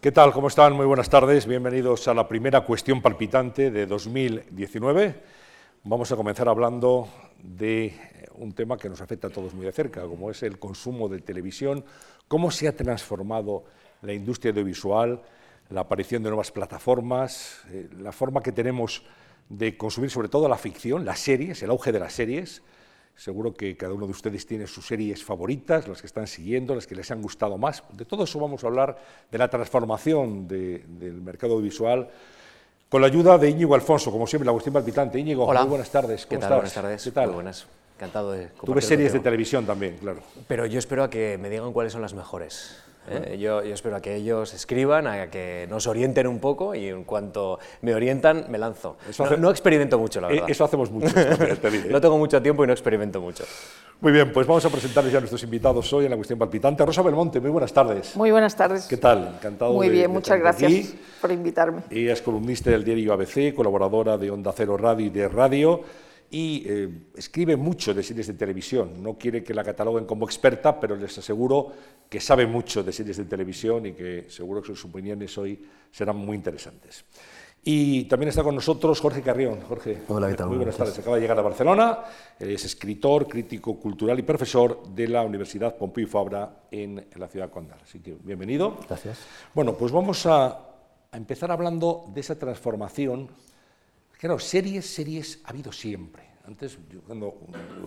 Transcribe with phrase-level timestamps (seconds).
[0.00, 0.32] ¿Qué tal?
[0.32, 0.74] ¿Cómo están?
[0.74, 1.44] Muy buenas tardes.
[1.44, 5.20] Bienvenidos a la primera cuestión palpitante de 2019.
[5.82, 7.08] Vamos a comenzar hablando
[7.42, 7.94] de
[8.36, 11.18] un tema que nos afecta a todos muy de cerca, como es el consumo de
[11.18, 11.84] televisión,
[12.28, 13.64] cómo se ha transformado
[14.02, 15.20] la industria audiovisual,
[15.68, 19.02] la aparición de nuevas plataformas, eh, la forma que tenemos
[19.48, 22.62] de consumir sobre todo la ficción, las series, el auge de las series,
[23.18, 26.86] Seguro que cada uno de ustedes tiene sus series favoritas, las que están siguiendo, las
[26.86, 27.82] que les han gustado más.
[27.92, 28.96] De todo eso vamos a hablar,
[29.28, 32.08] de la transformación del mercado audiovisual,
[32.88, 35.18] con la ayuda de Íñigo Alfonso, como siempre, la cuestión palpitante.
[35.18, 35.62] Íñigo, Hola.
[35.62, 36.26] muy buenas tardes.
[36.26, 36.52] ¿Qué tal?
[36.54, 37.02] Buenas tardes.
[37.02, 37.26] ¿Qué tal?
[37.26, 37.66] Muy buenas.
[37.96, 40.20] Encantado de Tuve series de televisión también, claro.
[40.46, 42.80] Pero yo espero a que me digan cuáles son las mejores.
[43.10, 43.38] ¿Eh?
[43.38, 47.04] yo, yo, espero a que ellos escriban, a que nos orienten un poco y en
[47.04, 48.96] cuanto me orientan, me lanzo.
[49.18, 50.50] No, no, experimento mucho, la Eh, verdad.
[50.50, 51.08] Eso hacemos mucho.
[51.90, 53.44] no tengo mucho tiempo y no experimento mucho.
[54.00, 56.84] Muy bien, pues vamos a presentarles ya a nuestros invitados hoy en la cuestión palpitante.
[56.86, 58.14] Rosa Belmonte, muy buenas tardes.
[58.14, 58.86] Muy buenas tardes.
[58.86, 59.34] ¿Qué tal?
[59.38, 60.98] Encantado Muy de- bien, de muchas gracias aquí.
[61.20, 61.82] por invitarme.
[61.90, 65.80] Ella es columnista del diario ABC, colaboradora de Onda Cero Radio y de Radio,
[66.30, 69.02] y eh, escribe mucho de series de televisión.
[69.02, 71.72] No quiere que la cataloguen como experta, pero les aseguro
[72.08, 76.16] que sabe mucho de series de televisión y que seguro que sus opiniones hoy serán
[76.16, 77.04] muy interesantes.
[77.64, 79.60] Y también está con nosotros Jorge Carrión.
[79.62, 80.48] Jorge, Hola, ¿qué tal?
[80.48, 80.98] muy buenas tardes.
[80.98, 81.98] Acaba de llegar a Barcelona.
[82.38, 87.80] Es escritor, crítico cultural y profesor de la Universidad Pompeu Fabra en la ciudad condal.
[87.82, 88.76] Así que bienvenido.
[88.86, 89.18] Gracias.
[89.54, 90.46] Bueno, pues vamos a,
[91.10, 93.28] a empezar hablando de esa transformación.
[94.18, 96.24] Claro, series, series ha habido siempre.
[96.44, 96.76] Antes,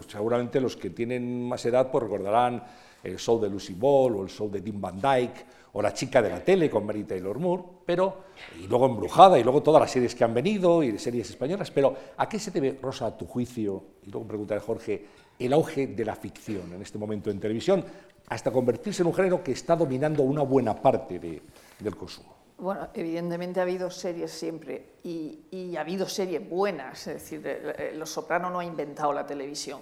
[0.07, 2.63] seguramente los que tienen más edad pues recordarán
[3.03, 6.21] el show de Lucy Ball o el show de Dean Van Dyke o La chica
[6.21, 8.23] de la tele con Mary Taylor Moore, pero,
[8.61, 11.95] y luego Embrujada y luego todas las series que han venido y series españolas, pero
[12.17, 15.05] ¿a qué se debe, Rosa, a tu juicio, y luego preguntaré a Jorge,
[15.39, 17.83] el auge de la ficción en este momento en televisión
[18.27, 21.41] hasta convertirse en un género que está dominando una buena parte de-
[21.79, 22.35] del consumo?
[22.61, 27.07] Bueno, evidentemente ha habido series siempre y, y ha habido series buenas.
[27.07, 29.81] Es decir, eh, eh, Los Soprano no ha inventado la televisión,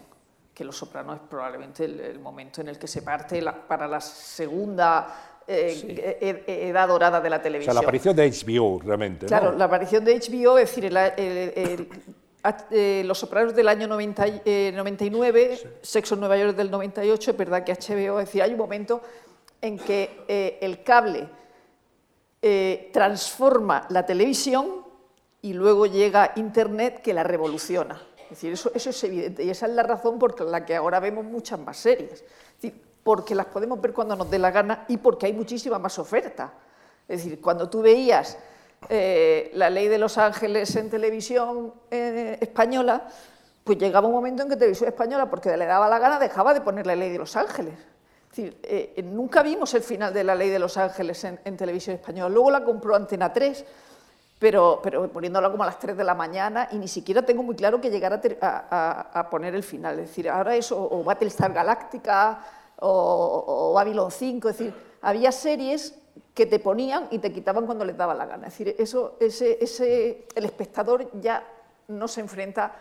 [0.54, 3.86] que Los Soprano es probablemente el, el momento en el que se parte la- para
[3.86, 7.76] la segunda eh, e- e- edad dorada de la O sea, televisión.
[7.76, 9.26] la aparición de HBO realmente.
[9.26, 9.28] ¿no?
[9.28, 11.90] Claro, la aparición de HBO, es decir, el- el- el-
[12.72, 17.32] eh, Los Sopranos del año 90 y- eh, 99, Sexo en Nueva York del 98,
[17.32, 19.02] es verdad que HBO, es decir, hay un momento
[19.62, 21.28] en que eh, el cable
[22.42, 24.86] eh, transforma la televisión
[25.42, 28.02] y luego llega Internet que la revoluciona.
[28.24, 31.00] Es decir, eso, eso es evidente y esa es la razón por la que ahora
[31.00, 32.24] vemos muchas más series.
[32.62, 32.74] Es
[33.04, 36.54] porque las podemos ver cuando nos dé la gana y porque hay muchísima más oferta.
[37.08, 38.38] Es decir, cuando tú veías
[38.88, 43.08] eh, la ley de Los Ángeles en televisión eh, española,
[43.64, 46.62] pues llegaba un momento en que televisión española, porque le daba la gana, dejaba de
[46.62, 47.74] poner la ley de Los Ángeles.
[48.32, 51.58] Es decir, eh, eh, nunca vimos el final de la ley de Los Ángeles en,
[51.58, 52.30] televisión española.
[52.30, 53.66] Luego la compró Antena 3,
[54.38, 54.82] pero,
[55.12, 57.90] poniéndola como a las 3 de la mañana y ni siquiera tengo muy claro que
[57.90, 60.00] llegara a, a- poner el final.
[60.00, 62.40] Es decir, ahora es o, Battlestar Galactica
[62.80, 65.96] o, Babylon 5, es decir, había series
[66.36, 68.48] que te ponían y te quitaban cuando les daba la gana.
[68.48, 71.44] Es decir, eso, ese, ese, el espectador ya
[71.88, 72.76] no se enfrenta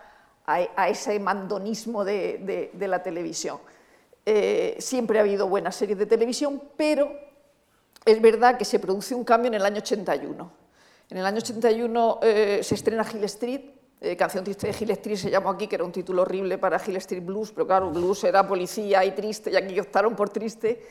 [0.47, 3.59] a, ese mandonismo de- de la televisión.
[4.31, 7.11] Eh, siempre ha habido buenas series de televisión, pero
[8.05, 10.53] es verdad que se produce un cambio en el año 81.
[11.09, 13.61] En el año 81 eh, se estrena Hill Street,
[14.03, 16.79] eh, Canción triste de Hill Street se llamó aquí, que era un título horrible para
[16.87, 20.83] Hill Street Blues, pero claro, blues era policía y triste, y aquí optaron por triste.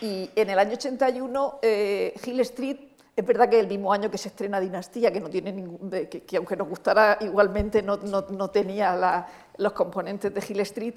[0.00, 2.78] Y en el año 81, eh, Hill Street,
[3.14, 6.08] es verdad que el mismo año que se estrena Dinastía, que, no tiene ningún, que,
[6.08, 9.24] que aunque nos gustara igualmente no, no- no tenía
[9.56, 10.94] los componentes de Hill Street,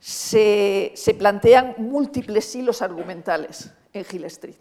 [0.00, 4.56] se, plantean múltiples hilos argumentales en Hill Street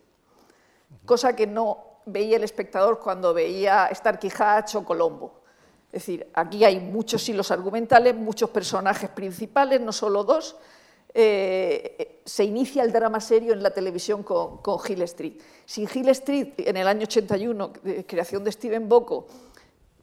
[1.10, 5.42] cosa que no veía el espectador cuando veía Starkey Hatch o Colombo.
[5.88, 10.56] Es decir, aquí hay muchos hilos argumentales, muchos personajes principales, no solo dos.
[11.12, 15.42] Eh, se inicia el drama serio en la televisión con, con Hill Street.
[15.66, 19.26] Sin Hill Street, en el año 81, de creación de Steven Bocco,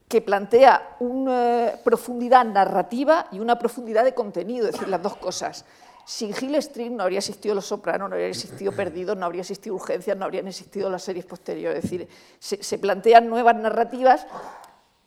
[0.08, 5.64] que plantea una profundidad narrativa y una profundidad de contenido, es decir, las dos cosas.
[6.04, 9.74] Sin Hill Street no habría existido Los Sopranos, no habría existido Perdidos, no habría existido
[9.74, 11.84] Urgencias, no habrían existido las series posteriores.
[11.84, 12.08] Es decir,
[12.38, 14.24] se, plantean nuevas narrativas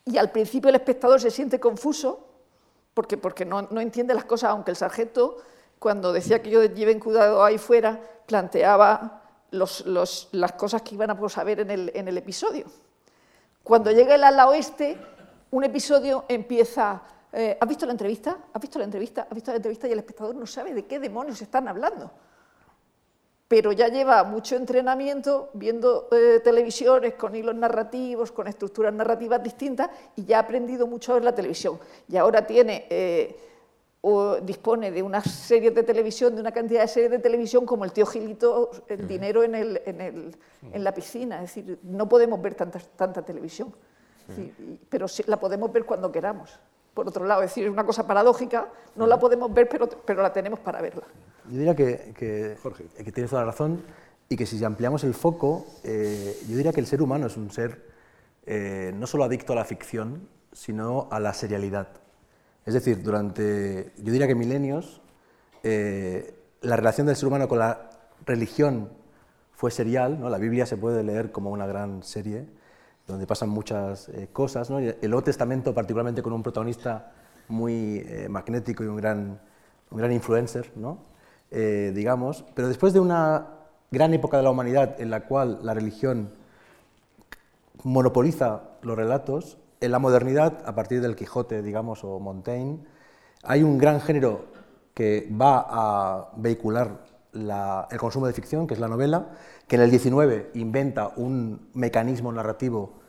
[0.04, 2.26] y al principio el espectador se siente confuso
[2.92, 5.38] porque, porque no, no entiende las cosas, aunque el sargento,
[5.78, 9.86] cuando decía que yo lleven cuidado ahí fuera, planteaba los-
[10.32, 12.66] las cosas que iban a saber en el, en el episodio.
[13.62, 14.96] Cuando llega el ala oeste,
[15.50, 17.02] un episodio empieza.
[17.32, 18.38] eh, ¿Has visto la entrevista?
[18.52, 19.22] ¿Has visto la entrevista?
[19.22, 19.88] ¿Has visto la entrevista?
[19.88, 22.10] Y el espectador no sabe de qué demonios están hablando.
[23.50, 29.90] pero ya lleva mucho entrenamiento viendo eh, televisiones con hilos narrativos, con estructuras narrativas distintas
[30.14, 31.76] y ya ha aprendido mucho a ver la televisión.
[32.08, 33.36] Y ahora tiene, eh,
[34.02, 37.84] o dispone de una serie de televisión, de una cantidad de series de televisión como
[37.84, 40.36] el tío Gilito, el dinero en, el, en, el,
[40.72, 41.42] en, la piscina.
[41.42, 43.74] Es decir, no podemos ver tanta, tanta televisión,
[44.88, 46.58] pero sí, la podemos ver cuando queramos.
[46.94, 50.22] Por otro lado, es decir, es una cosa paradójica, no la podemos ver, pero, pero
[50.22, 51.04] la tenemos para verla.
[51.48, 52.56] Yo diría que, que,
[53.04, 53.82] que, tienes toda la razón
[54.28, 57.50] y que si ampliamos el foco, eh, yo diría que el ser humano es un
[57.50, 57.90] ser
[58.46, 61.88] eh, no solo adicto a la ficción, sino a la serialidad.
[62.66, 65.00] Es decir, durante, yo diría que milenios,
[65.62, 67.90] eh, la relación del ser humano con la
[68.26, 68.90] religión
[69.52, 70.28] fue serial, ¿no?
[70.28, 72.46] la Biblia se puede leer como una gran serie,
[73.06, 74.78] donde pasan muchas cosas, ¿no?
[74.78, 77.12] el Nuevo Testamento particularmente con un protagonista
[77.48, 79.40] muy magnético y un gran,
[79.90, 81.10] un gran influencer, ¿no?
[81.52, 83.48] Eh, digamos, pero después de una
[83.90, 86.30] gran época de la humanidad en la cual la religión
[87.82, 92.80] monopoliza los relatos, en la modernidad, a partir del Quijote, digamos, o Montaigne,
[93.42, 94.46] hay un gran género
[94.94, 99.30] que va a vehicular el consumo de ficción, que es la novela,
[99.66, 103.00] que en el 19 inventa un mecanismo narrativo,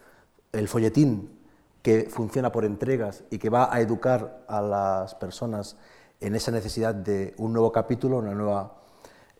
[0.52, 1.42] el folletín,
[1.82, 5.76] que funciona por entregas y que va a educar a las personas
[6.20, 8.76] en esa necesidad de un nuevo capítulo, una nueva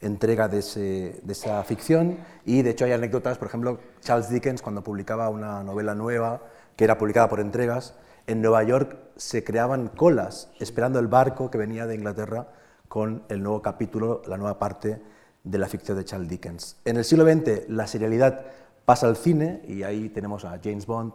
[0.02, 2.18] entrega de, esa ficción.
[2.44, 6.42] Y de hecho hay anécdotas, por ejemplo, Charles Dickens cuando publicaba una novela nueva
[6.76, 7.96] que era publicada por entregas,
[8.28, 12.48] en Nueva York se creaban colas esperando el barco que venía de Inglaterra
[12.88, 15.02] con el nuevo capítulo, la nueva parte
[15.44, 16.78] de la ficción de Charles Dickens.
[16.86, 18.46] En el siglo XX la serialidad
[18.86, 21.14] pasa al cine y ahí tenemos a James Bond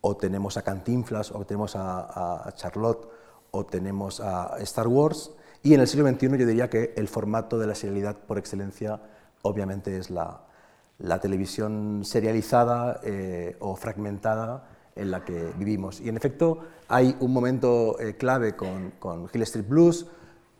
[0.00, 3.08] o tenemos a Cantinflas o tenemos a, Charlotte
[3.50, 5.32] o tenemos a Star Wars,
[5.62, 9.00] y en el siglo XXI yo diría que el formato de la serialidad por excelencia
[9.42, 10.42] obviamente es la,
[10.98, 14.69] la televisión serializada eh, o fragmentada
[15.00, 16.00] en la que vivimos.
[16.00, 20.06] Y en efecto hay un momento eh, clave con, con, Hill Street Blues,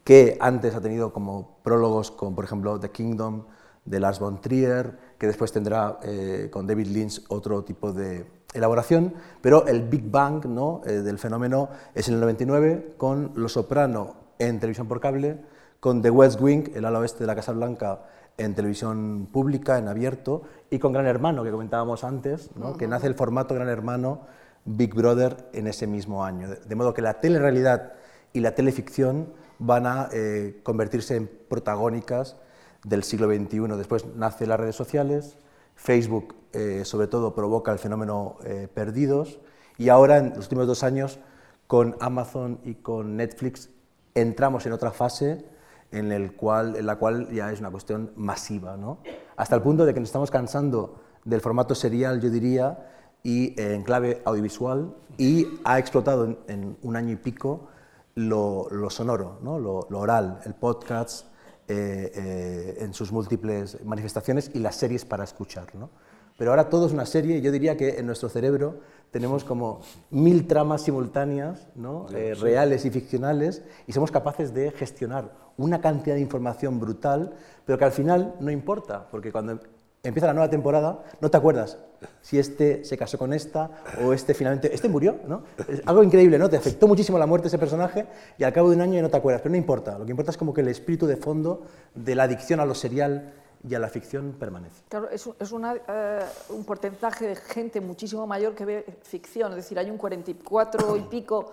[0.04, 3.44] que antes ha tenido como prólogos con, por ejemplo, The Kingdom
[3.84, 9.14] de Lars von Trier, que después tendrá eh, con David Lynch otro tipo de, elaboración,
[9.40, 10.82] pero el Big Bang ¿no?
[10.84, 15.38] Eh, del fenómeno es en el 99 con Los Soprano en televisión por cable,
[15.78, 18.02] con The West Wing, el ala oeste de la Casa Blanca,
[18.40, 22.76] en televisión pública, en abierto, y con Gran Hermano, que comentábamos antes, ¿no?
[22.76, 24.22] que nace el formato Gran Hermano
[24.64, 26.48] Big Brother en ese mismo año.
[26.48, 27.92] De modo que la telerrealidad
[28.32, 32.36] y la teleficción van a eh, convertirse en protagónicas
[32.84, 33.76] del siglo XXI.
[33.76, 35.36] Después nace las redes sociales,
[35.74, 39.38] Facebook eh, sobre todo provoca el fenómeno eh, perdidos
[39.78, 41.18] y ahora en los últimos dos años
[41.66, 43.70] con Amazon y con Netflix
[44.14, 45.44] entramos en otra fase
[45.92, 48.98] en, el cual, en la cual ya es una cuestión masiva, ¿no?
[49.36, 52.90] hasta el punto de que nos estamos cansando del formato serial, yo diría,
[53.22, 57.68] y eh, en clave audiovisual, y ha explotado en, un año y pico
[58.14, 59.58] lo, sonoro, ¿no?
[59.58, 61.26] lo, lo, oral, el podcast,
[61.72, 65.72] eh, eh, en sus múltiples manifestaciones y las series para escuchar.
[65.76, 65.90] ¿no?
[66.36, 68.80] Pero ahora todo es una serie y yo diría que en nuestro cerebro
[69.12, 72.06] tenemos como mil tramas simultáneas, ¿no?
[72.10, 75.30] Eh, reales y ficcionales, y somos capaces de gestionar
[75.64, 77.32] una cantidad de información brutal,
[77.64, 79.60] pero que al final no importa, porque cuando
[80.02, 81.78] empieza la nueva temporada, no te acuerdas
[82.22, 83.70] si este se casó con esta
[84.02, 85.42] o este finalmente, este murió, ¿no?
[85.68, 86.48] Es algo increíble, ¿no?
[86.48, 88.06] Te afectó muchísimo la muerte de ese personaje
[88.38, 90.30] y al cabo de un año no te acuerdas, pero no importa, lo que importa
[90.30, 91.62] es como que el espíritu de fondo
[91.94, 93.34] de la adicción a lo serial
[93.68, 94.82] y a la ficción permanece.
[94.88, 99.78] Claro, es, una, eh, un porcentaje de gente muchísimo mayor que ve ficción, es decir,
[99.78, 101.52] hay un 44 y pico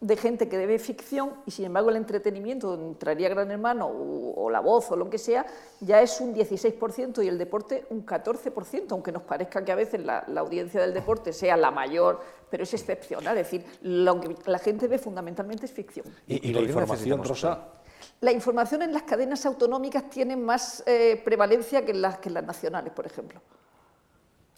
[0.00, 4.50] de gente que debe ficción y sin embargo el entretenimiento, donde entraría Gran Hermano o,
[4.50, 5.46] La Voz o lo que sea,
[5.80, 10.04] ya es un 16% y el deporte un 14%, aunque nos parezca que a veces
[10.04, 14.58] la, audiencia del deporte sea la mayor, pero es excepcional, es decir, lo que la
[14.58, 16.06] gente ve fundamentalmente es ficción.
[16.26, 17.68] ¿Y, la información, Rosa?
[18.20, 22.44] La información en las cadenas autonómicas tiene más eh, prevalencia que las, que en las
[22.44, 23.40] nacionales, por ejemplo.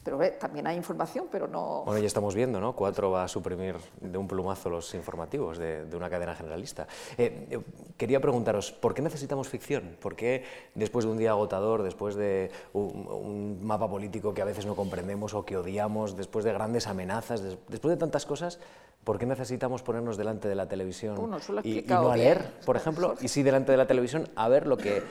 [0.02, 1.82] Pero también hay información, pero no...
[1.84, 2.74] Bueno, ya estamos viendo, ¿no?
[2.74, 6.86] Cuatro va a suprimir de un plumazo los informativos de, una cadena generalista.
[7.16, 7.60] Eh,
[7.96, 9.96] quería preguntaros, ¿por qué necesitamos ficción?
[10.00, 14.66] ¿Por qué después de un día agotador, después de un, mapa político que a veces
[14.66, 18.60] no comprendemos o que odiamos, después de grandes amenazas, después de tantas cosas,
[19.04, 21.16] ¿por qué necesitamos ponernos delante de la televisión
[21.64, 23.14] y, y, no a leer, por ejemplo?
[23.20, 25.02] Y sí delante de la televisión a ver lo que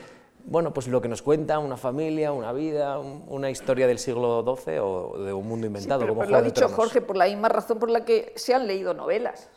[0.44, 4.78] bueno, pues lo que nos cuenta una familia, una vida, una historia del siglo XII
[4.78, 6.00] o de un mundo inventado.
[6.00, 8.66] Sí, pero, lo ha dicho Jorge por la misma razón por la que se han
[8.66, 9.50] leído novelas.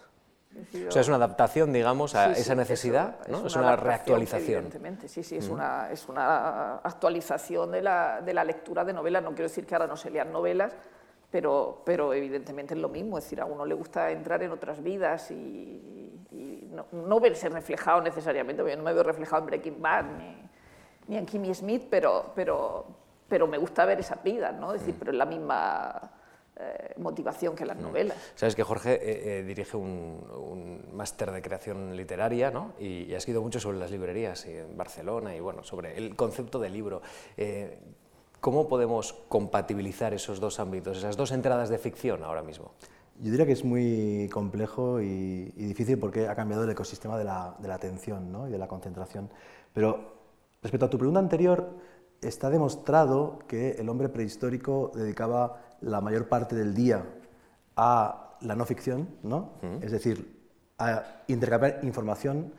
[0.87, 3.47] o sea, es una adaptación, digamos, a Sí, sí, esa necesidad, eso, ¿no?
[3.47, 4.65] Es una, reactualización.
[4.65, 9.23] Evidentemente, sí, sí, es, una, es una actualización de la, de la lectura de novelas.
[9.23, 10.73] No quiero decir que ahora no se lean novelas,
[11.29, 13.17] pero, pero evidentemente es lo mismo.
[13.17, 17.47] Es decir, a uno le gusta entrar en otras vidas y, y no, no, verse
[17.47, 18.61] reflejado necesariamente.
[18.69, 20.51] Yo no me veo reflejado en Breaking Bad ni,
[21.11, 22.85] ni en Kimmy Smith, pero, pero,
[23.27, 24.73] pero me gusta ver esas vidas, ¿no?
[24.73, 26.09] Es decir, pero es la misma
[26.55, 28.15] eh, motivación que las novelas.
[28.33, 32.75] Sabes que Jorge eh, eh, dirige un, un máster de creación literaria ¿no?
[32.79, 36.59] y, y, ha escrito mucho sobre las librerías en Barcelona y bueno, sobre el concepto
[36.59, 37.01] de libro.
[37.35, 37.77] Eh,
[38.39, 42.71] ¿Cómo podemos compatibilizar esos dos ámbitos, esas dos entradas de ficción ahora mismo?
[43.19, 47.25] Yo diría que es muy complejo y, y difícil porque ha cambiado el ecosistema de
[47.25, 48.47] la, de la atención ¿no?
[48.47, 49.29] y de la concentración.
[49.73, 50.20] Pero
[50.61, 51.75] respecto a tu pregunta anterior,
[52.21, 57.03] está demostrado que el hombre prehistórico dedicaba la mayor parte del día
[57.75, 59.53] a la no ficción, ¿no?
[59.61, 59.83] Mm.
[59.83, 60.39] es decir,
[60.77, 62.53] a intercambiar información,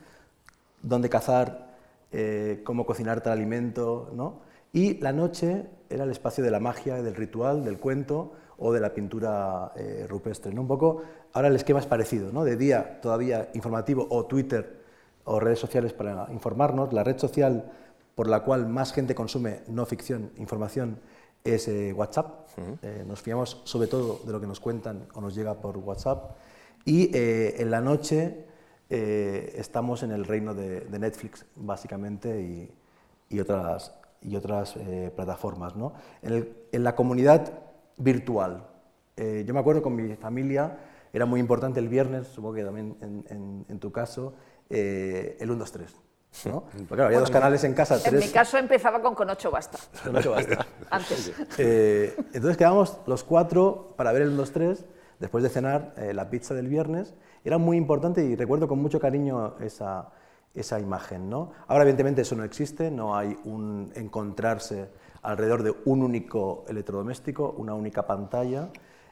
[0.83, 1.73] dónde cazar,
[2.13, 4.41] eh, cómo cocinar tal alimento, ¿no?
[4.73, 8.81] y la noche era el espacio de la magia, del ritual, del cuento o de
[8.81, 10.53] la pintura eh, rupestre.
[10.53, 10.63] ¿no?
[10.63, 12.45] Un poco, ahora el esquema es parecido, ¿no?
[12.45, 14.83] de día todavía informativo o Twitter
[15.25, 17.71] o redes sociales para informarnos, la red social
[18.15, 20.99] por la cual más gente consume no ficción, información,
[21.45, 22.49] es eh, WhatsApp.
[22.57, 22.79] Uh -huh.
[22.83, 26.37] eh, nos fiamos sobre todo de lo que nos cuentan o nos llega por WhatsApp.
[26.85, 28.47] Y eh, en la noche
[28.95, 32.71] estamos en el reino de, de Netflix, básicamente, y,
[33.31, 34.75] y otras, y otras
[35.17, 35.75] plataformas.
[35.75, 35.95] ¿no?
[36.21, 37.59] En, el, en, la comunidad
[37.97, 38.67] virtual,
[39.17, 40.77] yo me acuerdo con mi familia,
[41.11, 44.35] era muy importante el viernes, supongo que también en, en, en tu caso,
[44.69, 45.95] el 1, 2, 3.
[46.45, 46.63] ¿No?
[46.63, 47.99] Porque claro, había dos canales en casa.
[48.05, 49.79] En mi caso empezaba con Con 8 basta.
[50.05, 50.67] Con 8 basta.
[50.91, 51.33] Antes.
[51.59, 54.85] Eh, entonces quedábamos los cuatro para ver el 1-2-3,
[55.21, 57.15] después de cenar eh, la pizza del viernes.
[57.45, 60.11] Era muy importante y recuerdo con mucho cariño esa,
[60.55, 61.29] esa imagen.
[61.29, 61.53] ¿no?
[61.67, 64.89] Ahora, evidentemente, eso no existe, no hay un encontrarse
[65.23, 68.69] alrededor de un único electrodoméstico, una única pantalla.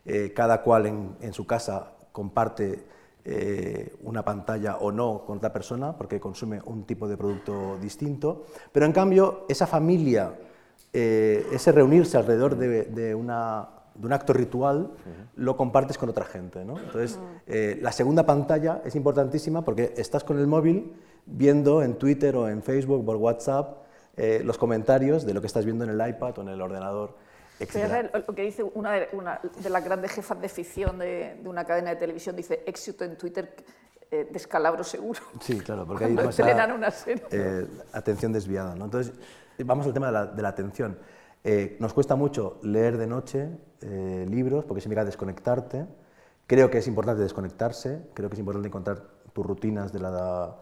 [0.06, 2.86] Eh, cada cual en, en su casa comparte
[3.24, 8.44] eh, una pantalla o no con otra persona, porque consume un tipo de producto distinto,
[8.72, 10.34] pero en cambio esa familia,
[10.92, 15.26] eh, ese reunirse alrededor de, de, una, de un acto ritual, uh -huh.
[15.36, 16.64] lo compartes con otra gente.
[16.64, 16.78] ¿no?
[16.78, 20.94] Entonces, eh, la segunda pantalla es importantísima porque estás con el móvil
[21.26, 23.80] viendo en Twitter o en Facebook o por WhatsApp
[24.16, 27.14] eh, los comentarios de lo que estás viendo en el iPad o en el ordenador.
[27.66, 31.48] Fíjate lo que dice una de, una de, las grandes jefas de ficción de, de,
[31.48, 33.54] una cadena de televisión, dice éxito en Twitter,
[34.12, 35.20] eh, descalabro seguro.
[35.40, 37.24] Sí, claro, porque hay demasiada una serie.
[37.30, 38.74] Eh, atención desviada.
[38.74, 38.86] ¿no?
[38.86, 39.12] Entonces,
[39.64, 40.98] vamos al tema de la, de la atención.
[41.44, 43.48] Eh, nos cuesta mucho leer de noche
[43.80, 45.86] libros porque significa desconectarte.
[46.46, 50.56] Creo que es importante desconectarse, creo que es importante encontrar tus rutinas de la,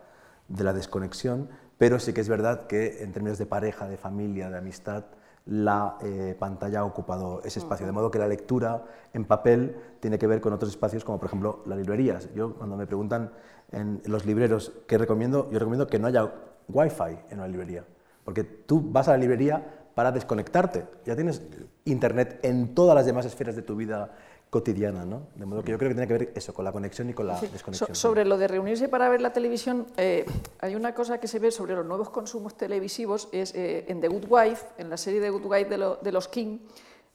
[0.46, 4.50] de la desconexión, pero sí que es verdad que en términos de pareja, de familia,
[4.50, 5.06] de amistad,
[5.48, 10.18] la eh, pantalla ha ocupado ese espacio, de modo que la lectura en papel tiene
[10.18, 12.28] que ver con otros espacios como por ejemplo las librerías.
[12.34, 13.30] Yo cuando me preguntan
[13.72, 16.30] en los libreros qué recomiendo, yo recomiendo que no haya
[16.68, 17.84] wifi en una librería,
[18.24, 21.42] porque tú vas a la librería para desconectarte, ya tienes
[21.86, 24.12] internet en todas las demás esferas de tu vida
[24.50, 25.28] cotidiana, ¿no?
[25.34, 27.26] De modo que yo creo que tiene que ver eso, con la conexión y con
[27.26, 27.48] la sí.
[27.48, 27.88] desconexión.
[27.88, 30.24] So, sobre lo de reunirse para ver la televisión, eh,
[30.60, 34.08] hay una cosa que se ve sobre los nuevos consumos televisivos, es eh, en The
[34.08, 36.58] Good Wife, en la serie The Good Wife de, lo, de los King,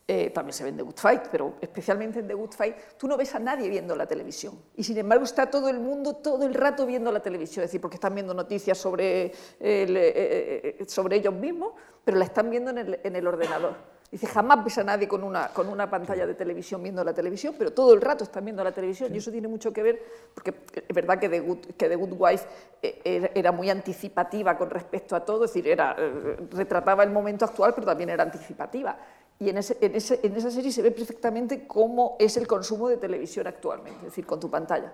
[0.05, 3.07] eh, también se ve en The Good Fight, pero especialmente en The Good Fight, tú
[3.07, 4.59] no ves a nadie viendo la televisión.
[4.75, 7.81] Y sin embargo está todo el mundo todo el rato viendo la televisión, es decir,
[7.81, 11.73] porque están viendo noticias sobre, el, eh, sobre ellos mismos,
[12.03, 13.92] pero la están viendo en el, en el ordenador.
[14.13, 17.55] Dice, jamás ves a nadie con una, con una pantalla de televisión viendo la televisión,
[17.57, 19.15] pero todo el rato están viendo la televisión sí.
[19.15, 20.03] y eso tiene mucho que ver,
[20.35, 20.53] porque
[20.87, 22.45] es verdad que The Good, que The Good Wife
[22.83, 27.45] eh, era muy anticipativa con respecto a todo, es decir, era, eh, retrataba el momento
[27.45, 28.95] actual, pero también era anticipativa.
[29.39, 32.89] Y en, ese, en, ese, en esa serie se ve perfectamente cómo es el consumo
[32.89, 34.93] de televisión actualmente, es decir, con tu pantalla.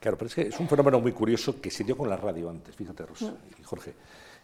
[0.00, 2.50] Claro, pero es que es un fenómeno muy curioso que se dio con la radio
[2.50, 3.60] antes, fíjate, Rosa mm.
[3.60, 3.94] y Jorge.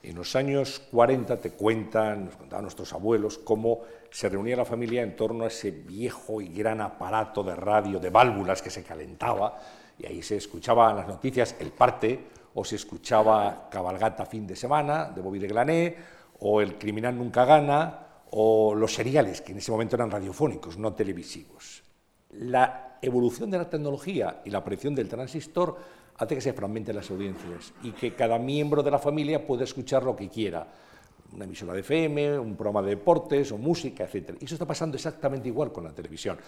[0.04, 3.80] En los años 40 te cuentan, nos contaban nuestros abuelos, cómo
[4.14, 8.10] se reunía la familia en torno a ese viejo y gran aparato de radio de
[8.10, 9.58] válvulas que se calentaba
[9.98, 12.20] y ahí se escuchaban las noticias, el parte,
[12.54, 15.96] o se escuchaba Cabalgata fin de semana de Bobby de Glané,
[16.38, 20.92] o El criminal nunca gana, o los seriales, que en ese momento eran radiofónicos, no
[20.92, 21.82] televisivos.
[22.30, 25.76] La evolución de la tecnología y la aparición del transistor
[26.18, 30.04] hace que se fragmenten las audiencias y que cada miembro de la familia pueda escuchar
[30.04, 30.68] lo que quiera.
[31.34, 34.36] Una emisora de FM, un programa de deportes o música, etc.
[34.40, 36.38] Y eso está pasando exactamente igual con la televisión.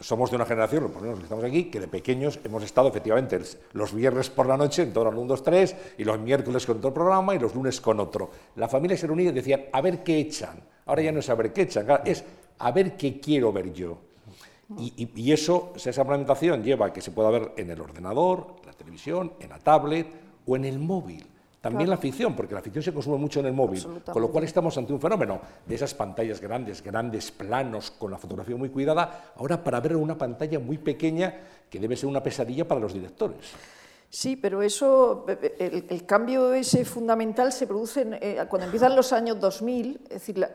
[0.00, 3.40] Somos de una generación, lo ponemos que estamos aquí, que de pequeños hemos estado efectivamente
[3.72, 6.78] los viernes por la noche en todo el 1, 2, 3, y los miércoles con
[6.78, 8.30] otro programa y los lunes con otro.
[8.56, 10.62] La familia se reunía y decían, a ver qué echan.
[10.86, 12.24] Ahora ya no es a ver qué echan, es
[12.58, 13.98] a ver qué quiero ver yo.
[14.78, 18.72] Y, y, eso, esa implementación lleva a que se pueda ver en el ordenador, la
[18.74, 20.06] televisión, en la tablet
[20.46, 21.26] o en el móvil.
[21.60, 24.44] También la ficción, porque la ficción se consume mucho en el móvil, con lo cual
[24.44, 29.32] estamos ante un fenómeno de esas pantallas grandes, grandes planos, con la fotografía muy cuidada,
[29.36, 31.34] ahora para ver una pantalla muy pequeña
[31.68, 33.54] que debe ser una pesadilla para los directores.
[34.10, 35.26] Sí, pero eso,
[35.58, 40.48] el, cambio ese fundamental se produce eh, cuando empiezan los años 2000, es decir,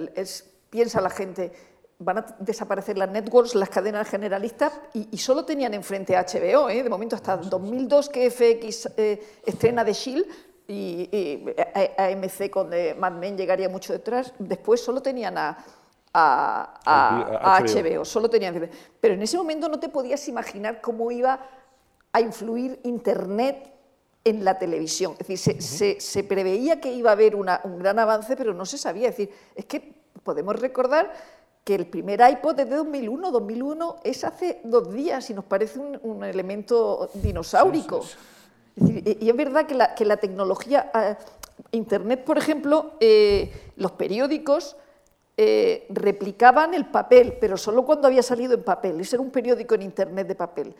[0.71, 1.51] piensa la gente,
[1.99, 6.81] van a desaparecer las networks, las cadenas generalistas, y, solo tenían enfrente a HBO, ¿eh?
[6.81, 10.25] de momento hasta 2002 que FX eh, estrena The Shield,
[10.67, 11.45] y,
[11.97, 15.57] AMC con Mad Men llegaría mucho detrás, después solo tenían a,
[16.13, 18.05] HBO.
[18.05, 18.69] solo tenían...
[19.01, 21.39] Pero en ese momento no te podías imaginar cómo iba
[22.11, 23.73] a influir Internet
[24.23, 25.15] en la televisión.
[25.19, 27.47] Es decir, se, preveía que iba a haber un
[27.79, 29.09] gran avance, pero no se sabía.
[29.09, 29.93] Es decir, es que
[30.23, 31.11] podemos recordar
[31.63, 35.79] que el primer iPod es de 2001, 2001 es hace dos días y nos parece
[35.79, 38.01] un, elemento dinosaurico.
[38.75, 41.17] Y es verdad que la, que la tecnología, ah,
[41.71, 44.75] Internet, por ejemplo, eh, los periódicos
[45.37, 48.99] eh, replicaban el papel, pero solo cuando había salido en papel.
[48.99, 50.75] Ese era un periódico en Internet de papel.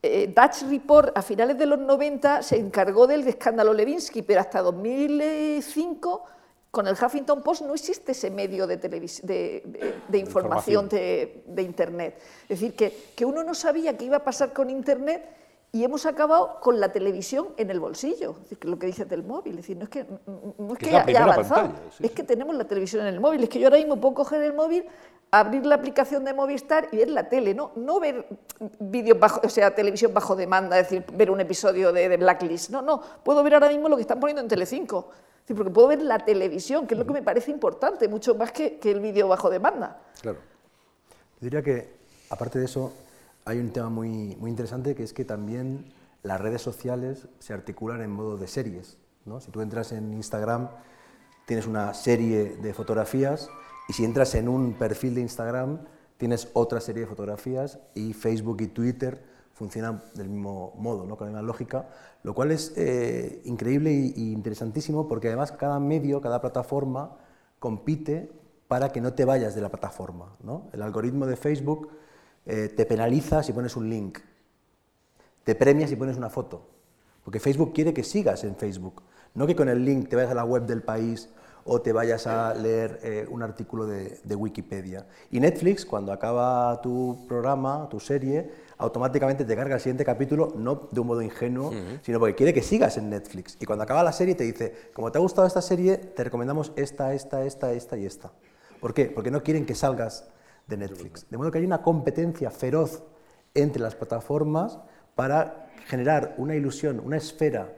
[0.00, 4.62] Eh, Dutch Report a finales de los 90 se encargó del escándalo Levinsky, pero hasta
[4.62, 6.24] 2005
[6.70, 12.20] con el Huffington Post no existe ese medio de, de, información de, Internet.
[12.48, 12.74] Es decir,
[13.16, 15.24] que, uno no sabía qué iba a pasar con Internet
[15.70, 19.22] y hemos acabado con la televisión en el bolsillo, es decir, lo que dices del
[19.22, 19.52] móvil.
[19.52, 20.06] Es decir, no es que,
[20.58, 23.42] no es que, haya avanzado, es que tenemos la televisión en el móvil.
[23.42, 24.86] Es que yo ahora mismo puedo coger el móvil,
[25.30, 28.26] abrir la aplicación de Movistar y ver la tele, no, no ver
[28.78, 32.70] vídeos bajo, o sea, televisión bajo demanda, es decir, ver un episodio de, Blacklist.
[32.70, 35.08] No, no, puedo ver ahora mismo lo que están poniendo en Telecinco
[35.54, 38.78] porque puedo ver la televisión, que es lo que me parece importante, mucho más que,
[38.82, 40.00] el vídeo bajo demanda.
[40.20, 40.38] Claro.
[41.40, 41.88] Yo diría que,
[42.30, 42.92] aparte de eso,
[43.48, 45.86] hay un tema muy, muy interesante que es que también
[46.22, 48.98] las redes sociales se articulan en modo de series.
[49.24, 49.40] ¿no?
[49.40, 50.68] Si tú entras en Instagram,
[51.46, 53.48] tienes una serie de fotografías
[53.88, 55.80] y si entras en un perfil de Instagram,
[56.18, 61.16] tienes otra serie de fotografías y Facebook y Twitter funcionan del mismo modo, ¿no?
[61.16, 61.88] con la misma lógica,
[62.24, 67.16] lo cual es eh, increíble e interesantísimo porque además cada medio, cada plataforma
[67.58, 68.30] compite
[68.68, 70.36] para que no te vayas de la plataforma.
[70.42, 70.68] ¿no?
[70.74, 71.88] El algoritmo de Facebook
[72.48, 74.18] eh, te penaliza si pones un link,
[75.44, 76.66] te premia si pones una foto,
[77.22, 79.02] porque Facebook quiere que sigas en Facebook,
[79.34, 81.28] no que con el link te vayas a la web del país
[81.64, 85.06] o te vayas a leer eh, un artículo de, de Wikipedia.
[85.30, 90.88] Y Netflix, cuando acaba tu programa, tu serie, automáticamente te carga el siguiente capítulo, no
[90.90, 93.58] de un modo ingenuo, sino porque quiere que sigas en Netflix.
[93.60, 96.72] Y cuando acaba la serie te dice, como te ha gustado esta serie, te recomendamos
[96.76, 98.32] esta, esta, esta, esta y esta.
[98.80, 99.06] ¿Por qué?
[99.06, 100.30] Porque no quieren que salgas
[100.68, 101.28] de Netflix.
[101.28, 103.02] De modo que hay una competencia feroz
[103.54, 104.78] entre las plataformas
[105.14, 107.72] para generar una ilusión, una esfera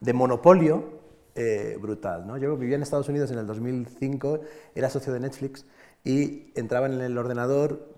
[0.00, 0.98] de monopolio
[1.34, 2.26] eh, brutal.
[2.26, 2.36] ¿no?
[2.36, 4.40] Yo vivía en Estados Unidos en el 2005,
[4.74, 5.64] era socio de Netflix
[6.04, 7.94] y entraba en el ordenador,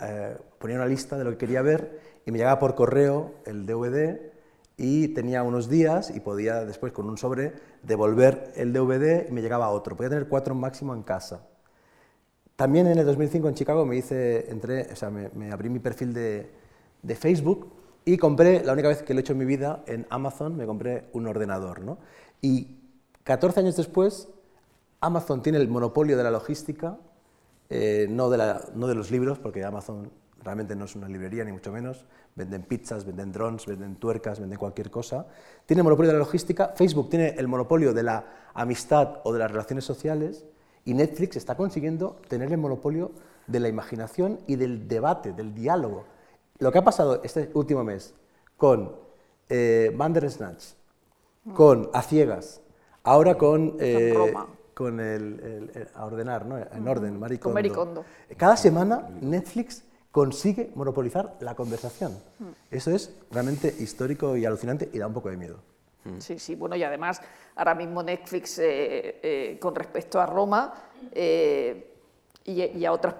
[0.00, 3.66] eh, ponía una lista de lo que quería ver y me llegaba por correo el
[3.66, 4.32] DVD
[4.76, 9.42] y tenía unos días y podía después con un sobre devolver el DVD y me
[9.42, 9.96] llegaba otro.
[9.96, 11.46] Podía tener cuatro máximo en casa.
[12.62, 16.14] También en el 2005 en Chicago me hice, entré, o sea, me, abrí mi perfil
[16.14, 16.48] de,
[17.02, 17.72] de, Facebook
[18.04, 20.64] y compré, la única vez que lo he hecho en mi vida, en Amazon me
[20.64, 21.80] compré un ordenador.
[21.80, 21.98] ¿no?
[22.40, 22.76] Y
[23.24, 24.28] 14 años después,
[25.00, 26.98] Amazon tiene el monopolio de la logística
[27.68, 28.38] eh, no, de
[28.76, 30.12] no, de los libros, porque Amazon
[30.44, 32.04] realmente no es una librería, ni mucho menos.
[32.36, 35.26] Venden pizzas, venden drones, venden tuercas, venden cualquier cosa.
[35.66, 36.68] Tiene el monopolio de la logística.
[36.76, 40.44] Facebook tiene el monopolio de la amistad o de las relaciones sociales.
[40.84, 43.12] Y Netflix está consiguiendo tener el monopolio
[43.46, 46.04] de la imaginación y del debate, del diálogo.
[46.58, 48.14] Lo que ha pasado este último mes
[48.56, 48.92] con
[49.48, 50.64] eh, Bandersnatch,
[51.54, 52.60] con A Ciegas,
[53.02, 53.76] ahora con...
[53.80, 54.14] Eh,
[54.74, 56.56] con el, a ordenar, ¿no?
[56.58, 57.54] en orden, Maricondo.
[57.54, 58.04] Maricondo.
[58.38, 62.16] Cada semana Netflix consigue monopolizar la conversación.
[62.70, 65.56] Eso es realmente histórico y alucinante y da un poco de miedo.
[66.04, 66.18] Mm.
[66.18, 67.20] Sí, sí, bueno, y además
[67.56, 70.72] ahora mismo Netflix, eh, eh, con respecto a Roma
[71.12, 71.88] eh,
[72.44, 73.14] y, a otras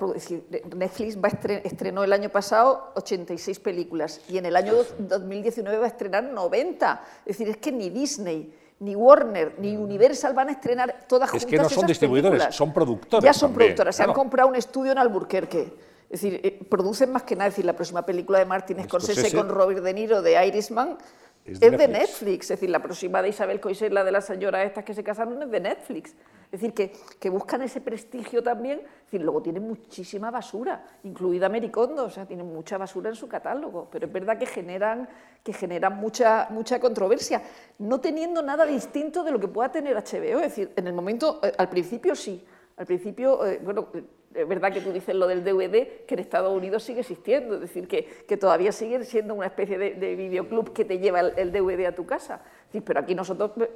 [0.74, 5.88] Netflix va estrenó el año pasado 86 películas y en el año 2019 va a
[5.88, 7.04] estrenar 90.
[7.24, 11.44] Es decir, es que ni Disney ni Warner ni Universal van a estrenar todas Es
[11.44, 12.56] juntas que no son distribuidores, películas.
[12.56, 14.10] son productoras Ya son también, productoras, se claro.
[14.10, 15.72] han comprado un estudio en Alburquerque.
[16.10, 17.46] Es decir, eh, producen más que nada.
[17.46, 19.36] Es decir, la próxima película de Martin Scorsese, Scorsese.
[19.36, 20.98] con Robert De Niro de Irishman
[21.44, 22.44] Es es de de, Netflix.
[22.44, 25.42] Es decir, la próxima de Isabel Coixet, la de las señoras estas que se casaron,
[25.42, 26.14] es de Netflix.
[26.52, 28.78] Es decir, que, que buscan ese prestigio también.
[28.78, 33.26] Es decir, luego tienen muchísima basura, incluida Mericondo, o sea, tienen mucha basura en su
[33.26, 33.88] catálogo.
[33.90, 35.08] Pero es verdad que generan,
[35.42, 37.42] que generan mucha, mucha controversia,
[37.78, 40.38] no teniendo nada distinto de lo que pueda tener HBO.
[40.38, 42.44] Es decir, en el momento, eh, al principio sí.
[42.76, 44.02] Al principio, eh, bueno, eh,
[44.34, 47.60] es verdad que tú dices lo del DVD, que en Estados Unidos sigue existiendo, es
[47.60, 51.32] decir, que, que todavía sigue siendo una especie de, de videoclub que te lleva el,
[51.36, 52.42] el DVD a tu casa.
[52.60, 53.70] Es decir, pero aquí nosotros eh,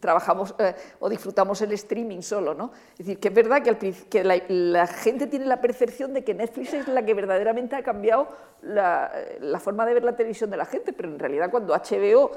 [0.00, 0.54] trabajamos
[1.00, 2.72] o disfrutamos el streaming solo, ¿no?
[2.92, 6.88] Es decir, que es verdad que, la, gente tiene la percepción de que Netflix es
[6.88, 8.28] la que verdaderamente ha cambiado
[8.62, 12.30] la forma de ver la televisión de la gente, pero en realidad cuando HBO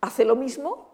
[0.00, 0.92] hace lo mismo,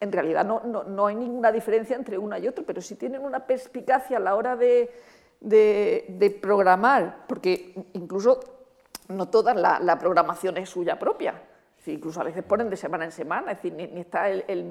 [0.00, 3.22] en realidad no, no, no hay ninguna diferencia entre una y otra, pero sí tienen
[3.24, 4.90] una perspicacia a la hora de,
[5.40, 8.40] de- programar, porque incluso
[9.08, 11.34] no toda la, la programación es suya propia.
[11.86, 14.64] Incluso a veces ponen de semana en semana, es decir, ni, ni está el, el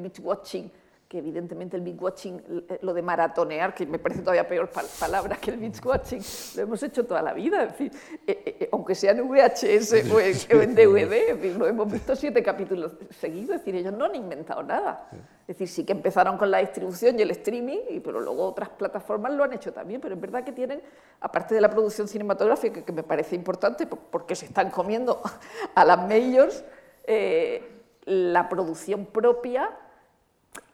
[1.10, 4.86] que evidentemente el binge watching, eh, lo de maratonear, que me parece todavía peor pal-
[5.00, 6.22] palabra que el binge watching,
[6.56, 7.92] lo hemos hecho toda la vida, es decir,
[8.28, 11.92] eh, eh, aunque sea en VHS o en, o en DVD, es decir, lo hemos
[11.92, 15.10] visto siete capítulos seguidos, es decir, ellos no han inventado nada.
[15.48, 18.70] Es decir, sí que empezaron con la distribución y el streaming, y, pero luego otras
[18.70, 20.80] plataformas lo han hecho también, pero es verdad que tienen,
[21.22, 25.20] aparte de la producción cinematográfica, que me parece importante por- porque se están comiendo
[25.74, 26.64] a las majors,
[27.06, 27.64] eh,
[28.06, 29.72] la producción propia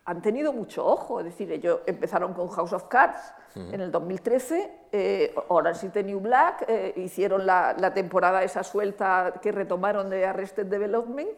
[0.06, 1.20] han tenido mucho ojo.
[1.20, 6.04] Es decir, ellos empezaron con House of Cards en el 2013, eh, Orange is the
[6.04, 11.30] New Black, eh, hicieron la, la temporada esa suelta que retomaron de Arrested Development,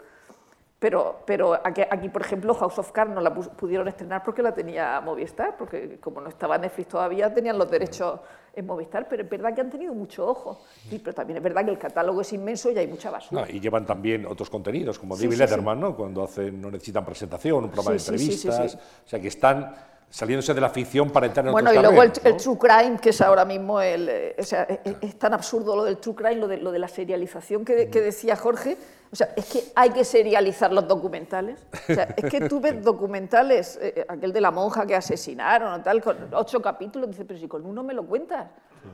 [0.79, 4.53] pero, pero aquí, aquí, por ejemplo, House of Cards no la pudieron estrenar porque la
[4.53, 8.19] tenía Movistar, porque como no estaba Netflix todavía, tenían los derechos
[8.53, 10.61] en Movistar, pero es verdad que han tenido mucho ojo.
[10.87, 13.49] Sí, pero también es verdad que el catálogo es inmenso y hay mucha basura.
[13.49, 15.95] Y llevan también otros contenidos, como Sí, David sí, Letterman, ¿no?
[15.95, 18.77] cuando hacen, no necesitan presentación, un programa de sí, sí, sí, entrevistas, sí.
[19.05, 19.75] o sea que están
[20.09, 22.57] saliéndose de la ficción para entrar en Bueno, y luego el, terrenos, el ¿no?
[22.57, 24.07] true crime, que es ahora mismo el.
[24.09, 26.79] eh, o sea, es, es tan absurdo lo del true crime, lo de, lo de
[26.79, 28.77] la serialización que, que decía Jorge.
[29.09, 31.65] O sea, es que hay que serializar los documentales.
[31.89, 35.81] O sea, es que tú ves documentales, eh, aquel de la monja que asesinaron o
[35.83, 38.47] tal, con ocho capítulos, dices, pero si con uno me lo cuentas.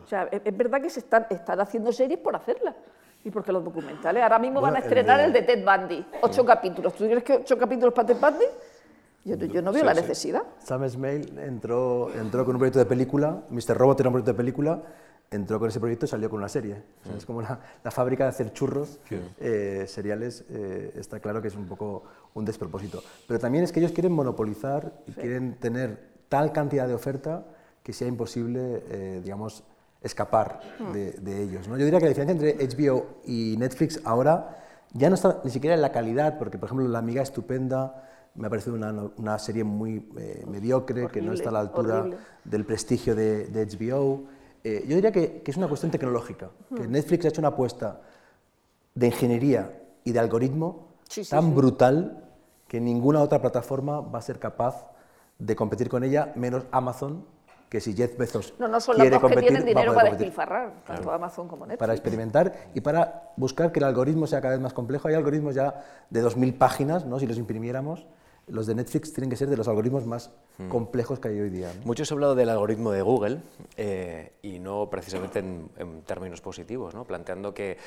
[0.04, 2.76] O sea, es, es verdad que se están, están haciendo series por hacerlas.
[3.26, 5.64] Y porque los documentales ahora mismo van a Bueno, el estrenar de- el de Ted
[5.66, 6.94] Bundy, ocho capítulos.
[6.94, 8.46] ¿Tú crees que ocho capítulos para Ted Bundy?
[9.26, 10.02] Yo, yo no veo Sí, la sí.
[10.02, 10.44] necesidad.
[10.60, 13.78] Sam Smale entró, entró con un proyecto de película, Mr.
[13.78, 14.82] Robot era un proyecto de película,
[15.32, 16.84] entró con ese proyecto y salió con una serie.
[17.04, 19.00] O sea, es como la, la fábrica de hacer churros
[19.40, 23.02] eh, seriales, eh, está claro que es un poco un despropósito.
[23.28, 27.46] Pero también es que ellos quieren monopolizar y quieren tener tal cantidad de oferta
[27.82, 29.64] que sea imposible, eh, digamos,
[30.02, 30.60] escapar
[30.94, 31.68] de, de ellos.
[31.68, 31.78] ¿no?
[31.78, 34.60] Yo diría que la diferencia entre HBO y Netflix ahora
[34.92, 38.04] ya no está ni siquiera en la calidad, porque por ejemplo La Amiga Estupenda
[38.36, 41.60] me ha parecido una, una serie muy eh, mediocre, que no Horrible, está a la
[41.60, 42.18] altura horrible.
[42.44, 44.24] del prestigio de, de HBO.
[44.64, 48.02] Eh, yo diría que, que es una cuestión tecnológica, que Netflix ha hecho una apuesta
[48.96, 51.52] de ingeniería y de algoritmo Sí, sí, tan sí.
[51.52, 52.24] brutal
[52.68, 54.88] que ninguna otra plataforma va a ser capaz
[55.38, 57.26] de competir con ella, menos Amazon,
[57.70, 59.94] que si Jeff Bezos No, no son las quiere que competir, tienen va a dinero
[59.94, 61.80] para despilfarrar, tanto Amazon como Netflix.
[61.80, 65.08] Para experimentar y para buscar que el algoritmo sea cada vez más complejo.
[65.08, 67.20] Hay algoritmos ya de 2.000 páginas, ¿no?
[67.20, 68.06] si los imprimiéramos.
[68.48, 70.70] Los de Netflix tienen que ser de los algoritmos más Hmm.
[70.70, 71.74] complejos que hay hoy día.
[71.80, 71.86] ¿no?
[71.86, 73.40] Mucho se ha hablado del algoritmo de Google
[73.76, 77.06] eh, y no precisamente en, en términos positivos, ¿no?
[77.06, 77.78] planteando que,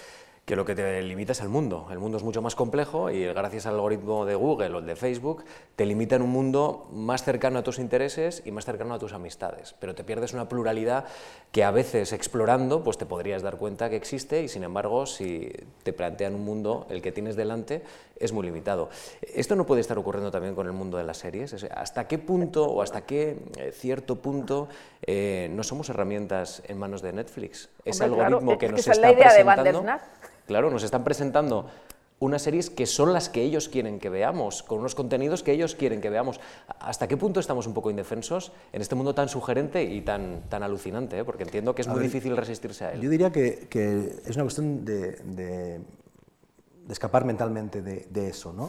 [0.45, 1.87] que lo que te limita es el mundo.
[1.93, 4.97] El mundo es mucho más complejo y gracias al algoritmo de Google o el de
[4.97, 5.45] Facebook
[5.77, 9.13] te limita en un mundo más cercano a tus intereses y más cercano a tus
[9.13, 9.77] amistades.
[9.79, 11.05] Pero te pierdes una pluralidad
[11.53, 15.53] que a veces explorando pues te podrías dar cuenta que existe y sin embargo si
[15.85, 17.83] te plantean un mundo, el que tienes delante,
[18.19, 18.89] es muy limitado.
[19.23, 21.53] Esto no puede estar ocurriendo también con el mundo de las series.
[21.53, 24.69] Es- ¿Hasta qué punto o hasta qué eh, cierto punto
[25.03, 27.69] eh, no somos herramientas en manos de Netflix?
[27.85, 30.03] Ese Hombre, claro, algoritmo es que que nos es está la idea de presentando.
[30.47, 31.69] Claro, nos están presentando
[32.19, 35.75] unas series que son las que ellos quieren que veamos, con unos contenidos que ellos
[35.75, 36.41] quieren que veamos.
[36.81, 40.63] ¿Hasta qué punto estamos un poco indefensos en este mundo tan sugerente y tan, tan
[40.63, 41.19] alucinante?
[41.19, 41.25] eh?
[41.25, 43.03] Porque entiendo que es A muy ver, difícil resistirse a él.
[43.03, 45.81] Yo diría que, que es una cuestión de, de-
[46.87, 48.53] de escapar mentalmente de, de eso.
[48.53, 48.69] ¿no?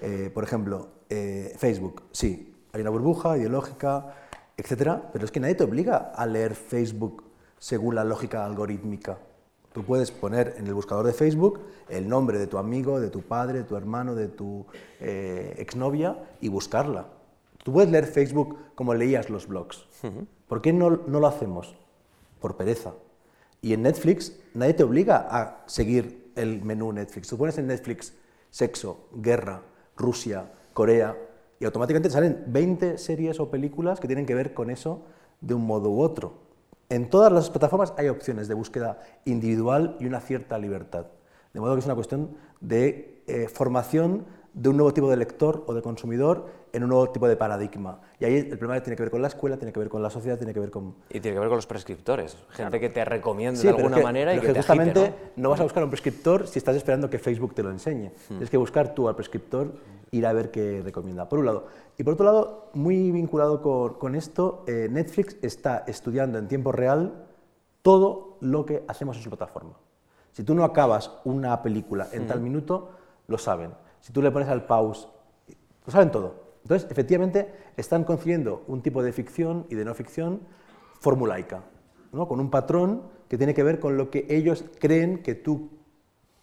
[0.00, 4.14] Eh, por ejemplo, eh, Facebook, sí, hay una burbuja ideológica,
[4.56, 7.24] etcétera, pero es que nadie te obliga a leer Facebook
[7.58, 9.18] según la lógica algorítmica.
[9.72, 13.22] Tú puedes poner en el buscador de Facebook el nombre de tu amigo, de tu
[13.22, 14.66] padre, de tu hermano, de tu
[14.98, 17.06] eh, exnovia y buscarla.
[17.62, 19.86] Tú puedes leer Facebook como leías los blogs.
[20.48, 21.76] ¿Por qué no, no lo hacemos?
[22.40, 22.94] Por pereza.
[23.60, 27.28] Y en Netflix nadie te obliga a seguir el menú Netflix.
[27.28, 28.14] Tú pones en Netflix
[28.50, 29.62] sexo, guerra,
[29.96, 31.16] Rusia, Corea,
[31.60, 35.04] y automáticamente te salen 20 series o películas que tienen que ver con eso
[35.40, 36.34] de un modo u otro.
[36.88, 41.06] En todas las plataformas hay opciones de búsqueda individual y una cierta libertad.
[41.52, 45.64] De modo que es una cuestión de eh, formación de un nuevo tipo de lector
[45.66, 48.00] o de consumidor en un nuevo tipo de paradigma.
[48.18, 50.10] Y ahí el problema tiene que ver con la escuela, tiene que ver con la
[50.10, 50.94] sociedad, tiene que ver con...
[51.08, 54.40] Y tiene que ver con los prescriptores, gente que te recomienda de alguna manera y
[54.40, 55.44] que, te justamente agite, ¿no?
[55.44, 55.50] ¿no?
[55.50, 58.08] vas a buscar un prescriptor si estás esperando que Facebook te lo enseñe.
[58.08, 58.28] Hmm.
[58.28, 59.72] Tienes que buscar tú al prescriptor,
[60.10, 61.66] ir a ver qué recomienda, por un lado.
[61.96, 66.72] Y por otro lado, muy vinculado con, con esto, eh, Netflix está estudiando en tiempo
[66.72, 67.26] real
[67.82, 69.74] todo lo que hacemos en su plataforma.
[70.32, 72.90] Si tú no acabas una película en tal minuto,
[73.26, 73.72] lo saben.
[74.00, 75.08] Si tú le pones al pause,
[75.86, 76.48] lo saben todo.
[76.62, 80.40] Entonces, efectivamente, están construyendo un tipo de ficción y de no ficción
[81.00, 81.62] formulaica,
[82.12, 82.28] ¿no?
[82.28, 85.70] con un patrón que tiene que ver con lo que ellos creen que tú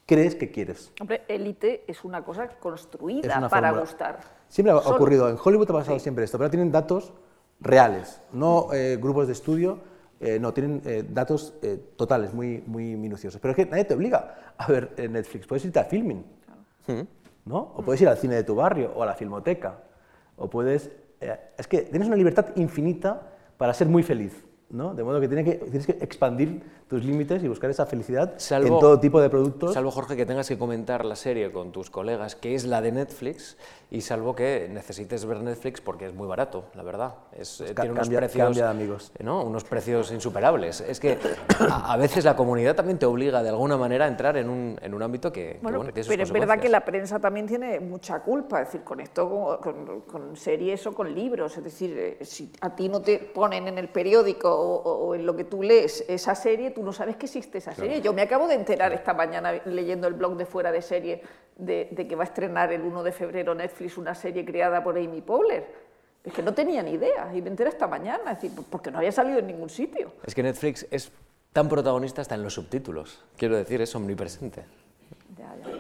[0.06, 0.92] crees que quieres.
[1.00, 4.20] Hombre, élite es una cosa construida una para gustar.
[4.48, 6.04] Siempre ha ocurrido, en Hollywood ha pasado sí.
[6.04, 7.14] siempre esto, pero tienen datos
[7.60, 9.80] reales, no eh, grupos de estudio,
[10.20, 13.40] eh, no, tienen eh, datos eh, totales, muy, muy minuciosos.
[13.42, 17.08] Pero es que nadie te obliga a ver Netflix, puedes irte a Filming, claro.
[17.46, 17.74] ¿No?
[17.76, 19.84] o puedes ir al cine de tu barrio o a la filmoteca
[20.36, 20.92] o puedes...
[21.22, 24.44] Eh, es que tienes una libertad infinita para ser muy feliz.
[24.70, 24.94] ¿no?
[24.94, 28.76] De modo que, tiene que tienes que expandir tus límites y buscar esa felicidad salvo,
[28.76, 29.74] en todo tipo de productos.
[29.74, 32.92] Salvo, Jorge, que tengas que comentar la serie con tus colegas, que es la de
[32.92, 33.58] Netflix,
[33.90, 37.16] y salvo que necesites ver Netflix porque es muy barato, la verdad.
[37.32, 39.12] Es, pues tiene unos precios, cambia amigos.
[39.20, 39.44] ¿no?
[39.44, 40.82] unos precios insuperables.
[40.82, 41.18] Es que
[41.60, 44.78] a, a, veces la comunidad también te obliga de alguna manera a entrar en un,
[44.82, 47.48] en un ámbito que, bueno, que, bueno, tiene Pero es verdad que la prensa también
[47.48, 51.58] tiene mucha culpa, es decir, con esto, con, con series o con libros.
[51.58, 55.26] Es decir, eh, si a ti no te ponen en el periódico o, o en
[55.26, 57.94] lo que tú lees esa serie, tú no sabes que existe esa serie.
[57.94, 58.04] Claro.
[58.04, 61.24] Yo me acabo de enterar esta mañana leyendo el blog de Fuera de Serie
[61.56, 64.98] de, de, que va a estrenar el 1 de febrero Netflix una serie creada por
[64.98, 65.66] Amy Powler.
[66.24, 68.98] Es que no tenía ni idea y me enteré esta mañana, es decir, porque no
[68.98, 70.12] había salido en ningún sitio.
[70.26, 71.12] Es que Netflix es
[71.54, 73.24] tan protagonista hasta en los subtítulos.
[73.38, 74.66] Quiero decir, es omnipresente.
[75.38, 75.75] Ya, ya.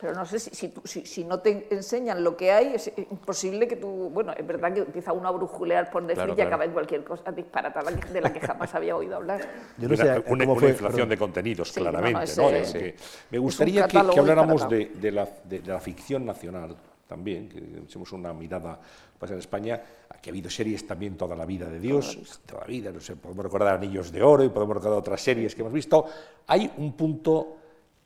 [0.00, 3.68] Pero no sé, si, si, si, si, no te enseñan lo que hay, es imposible
[3.68, 4.10] que tú...
[4.10, 6.48] Bueno, es verdad que empieza uno a brujulear por Netflix claro, claro.
[6.48, 9.40] y acaba en cualquier cosa disparatada de la que jamás había oído hablar.
[9.76, 12.32] Yo no sé, una, una, una inflación de contenidos, sí, claramente.
[12.36, 12.98] No, no, ese, ¿no?
[12.98, 13.04] Sí.
[13.30, 17.58] Me gustaría que, que, habláramos de, de, la, de, de, la, ficción nacional también, que
[17.84, 18.80] echemos una mirada
[19.18, 22.66] pues en España, aquí ha habido series también toda la vida de Dios, toda la
[22.66, 25.74] vida, no sé, podemos recordar Anillos de Oro y podemos recordar otras series que hemos
[25.74, 26.06] visto.
[26.46, 27.59] Hay un punto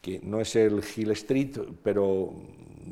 [0.05, 2.31] que no es el Hill Street, pero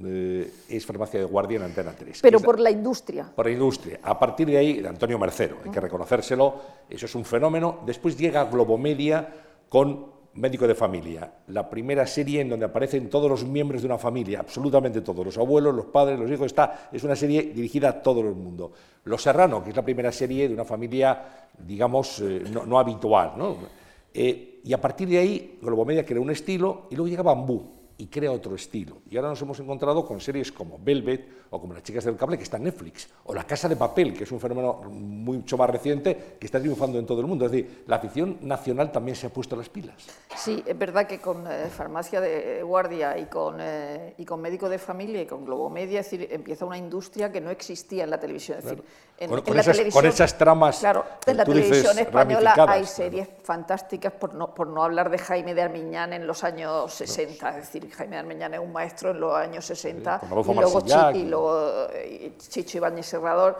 [0.02, 2.20] eh, es farmacia de guardia en Antena 3.
[2.22, 3.30] Pero por la, la, industria.
[3.36, 4.00] Por la industria.
[4.02, 6.54] A partir de ahí, de Antonio Mercero, hay que reconocérselo,
[6.88, 7.80] eso es un fenómeno.
[7.84, 9.28] Después llega Globomedia
[9.68, 13.98] con Médico de Familia, la primera serie en donde aparecen todos los miembros de una
[13.98, 18.02] familia, absolutamente todos, los abuelos, los padres, los hijos, está, es una serie dirigida a
[18.02, 18.72] todo el mundo.
[19.04, 23.32] Los Serrano, que es la primera serie de una familia, digamos, eh, no, no, habitual,
[23.36, 23.81] ¿no?
[24.14, 28.08] Eh, y a partir de ahí, Globomedia crea un estilo y luego llega Bambú y
[28.08, 28.96] crea otro estilo.
[29.08, 32.36] Y ahora nos hemos encontrado con series como Velvet o como Las chicas del cable,
[32.36, 35.70] que está en Netflix, o La casa de papel, que es un fenómeno mucho más
[35.70, 37.46] reciente, que está triunfando en todo el mundo.
[37.46, 39.94] Es decir, la ficción nacional también se ha puesto las pilas.
[40.36, 44.68] Sí, es verdad que con eh, Farmacia de Guardia y con, eh, y con Médico
[44.68, 48.18] de Familia y con Globomedia, es decir, empieza una industria que no existía en la
[48.18, 48.58] televisión.
[48.58, 48.82] Es decir,
[49.18, 52.54] en, con, en con la esas, televisión, con esas tramas Claro, en la televisión española
[52.66, 56.92] hay series fantásticas, por no, por no hablar de Jaime de Armiñán en los años
[56.94, 60.54] 60, es decir, Jaime de Armiñán es un maestro en los años 60 sí, y,
[60.54, 60.82] luego
[61.14, 63.58] y luego y Chicho Ibáñez Serrador,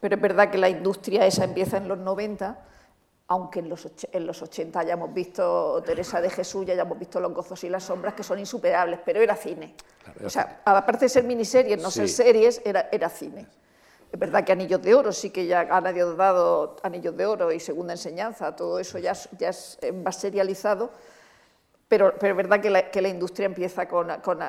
[0.00, 2.58] pero es verdad que la industria esa empieza en los 90,
[3.28, 7.32] aunque en los, en los 80 hayamos visto Teresa de Jesús y hayamos visto Los
[7.32, 9.74] gozos y las sombras, que son insuperables, pero era cine.
[10.02, 12.00] Claro, o sea, aparte de ser miniseries, no sí.
[12.00, 13.46] ser series, era, era cine.
[14.10, 15.84] Es verdad que Anillos de Oro sí que ya han
[16.16, 20.90] dado Anillos de Oro y Segunda Enseñanza, todo eso ya, ya es más serializado,
[21.88, 24.44] pero, pero, es verdad que la, que la industria empieza con, con uh,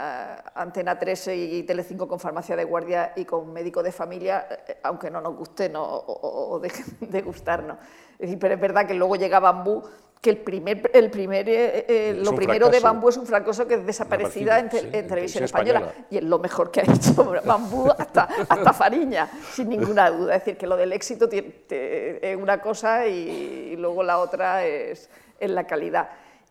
[0.56, 5.10] Antena 13 y Telecinco con farmacia de guardia y con médico de familia, eh, aunque
[5.10, 7.78] no nos guste no, o, o deje de gustarnos.
[8.14, 9.82] Es decir, pero es verdad que luego llega Bambú,
[10.22, 12.72] que el primer, el primer, eh, eh, lo primero fracaso.
[12.72, 15.80] de Bambú es un fracaso que es desaparecida en, te, sí, en, televisión española.
[15.80, 16.08] española.
[16.10, 20.36] Y es lo mejor que ha hecho Bambú hasta, hasta Fariña, sin ninguna duda.
[20.36, 25.10] Es decir, que lo del éxito es una cosa y, y luego la otra es,
[25.40, 26.10] es la calidad.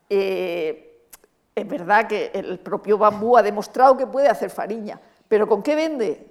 [0.09, 1.05] Eh,
[1.55, 5.75] es verdad que el propio bambú ha demostrado que puede hacer fariña, pero ¿con qué
[5.75, 6.27] vende?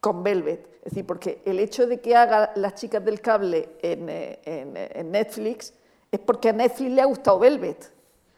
[0.00, 0.74] Con Velvet.
[0.78, 5.10] Es decir, porque el hecho de que haga las chicas del cable en, eh, en
[5.10, 5.72] Netflix
[6.10, 7.94] es porque a Netflix le ha gustado Velvet.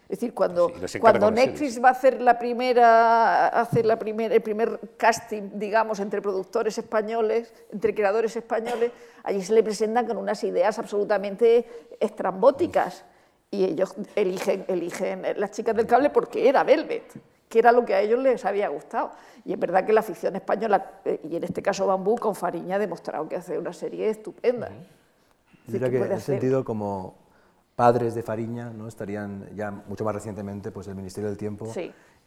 [0.09, 4.79] Es decir, cuando, cuando Netflix va a hacer la primera, hacer la primer, el primer
[4.97, 8.93] casting, digamos, entre productores españoles, entre creadores españoles,
[9.25, 11.67] allí se le presentan con unas ideas absolutamente
[11.99, 13.05] estrambóticas.
[13.51, 17.13] Y ellos eligen, eligen las chicas del cable porque era Velvet,
[17.49, 19.13] que era lo que a ellos les había gustado.
[19.45, 22.77] Y es verdad que la ficción española, eh, y en este caso Bambú, con Fariña
[22.77, 24.71] ha demostrado que hace una serie estupenda.
[25.69, 27.15] Yo creo que, en ese sentido, como
[27.77, 28.89] padres de Fariña, ¿no?
[28.89, 31.73] estarían ya mucho más recientemente pues, el Ministerio del Tiempo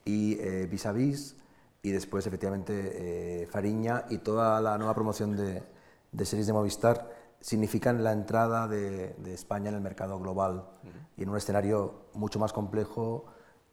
[0.05, 1.35] y eh, Vis a Vis,
[1.81, 5.63] y después efectivamente eh, Fariña y toda la nueva promoción de,
[6.11, 7.09] de, series de Movistar
[7.41, 10.65] significan la entrada de, España en el mercado global
[11.15, 13.25] y en un escenario mucho más complejo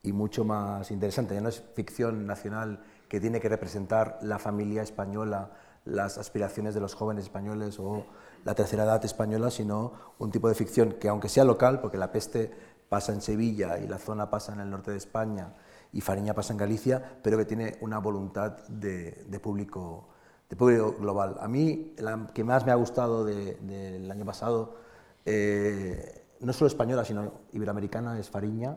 [0.02, 1.34] y mucho más interesante.
[1.34, 5.50] Ya no es ficción nacional que tiene que representar la familia española,
[5.84, 8.04] las aspiraciones de los jóvenes españoles o
[8.44, 12.12] la tercera edad española, sino un tipo de ficción que, aunque sea local, porque la
[12.12, 12.52] peste
[12.88, 15.54] pasa en Sevilla y la zona pasa en el norte de España
[15.92, 20.08] y Fariña pasa en Galicia, pero que tiene una voluntad de, público,
[20.48, 21.36] de público global.
[21.40, 24.76] A mí, la que más me ha gustado del año pasado,
[25.24, 28.76] eh, no solo española, sino iberoamericana, es Fariña.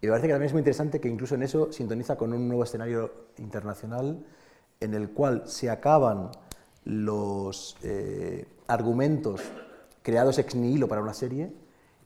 [0.00, 2.46] Y me parece que también es muy interesante que incluso en eso sintoniza con un
[2.46, 4.24] nuevo escenario internacional
[4.80, 6.30] en el cual se acaban
[6.84, 9.40] los eh, argumentos
[10.02, 11.52] creados ex nihilo para una serie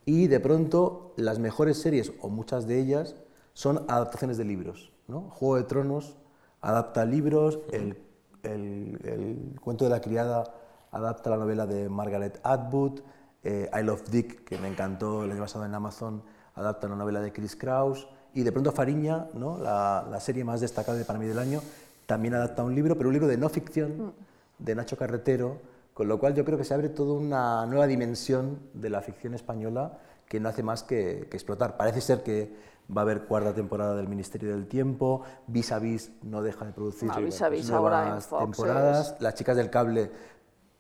[0.05, 3.15] y de pronto las mejores series, o muchas de ellas,
[3.53, 4.93] son adaptaciones de libros.
[5.07, 5.23] ¿no?
[5.31, 6.17] Juego de Tronos
[6.61, 7.97] adapta libros, el,
[8.43, 10.45] el, cuento de la criada
[10.91, 13.01] adapta la novela de Margaret Atwood,
[13.45, 16.23] eh, I Love Dick, que me encantó el año pasado en Amazon,
[16.55, 19.59] adapta una novela de Chris Kraus, y de pronto Fariña, ¿no?
[19.59, 21.61] la, la serie más destacada para mí del año,
[22.07, 24.13] también adapta un libro, pero un libro de no ficción, mm.
[24.59, 25.59] de Nacho Carretero,
[25.95, 29.35] con lo cual yo creo que se abre toda una nueva dimensión de la ficción
[29.35, 31.77] española que no hace más que, explotar.
[31.77, 32.55] Parece ser que
[32.95, 36.73] va a haber cuarta temporada del Ministerio del Tiempo, Vis a Vis no deja de
[36.73, 40.11] producir nuevas temporadas, Las chicas del cable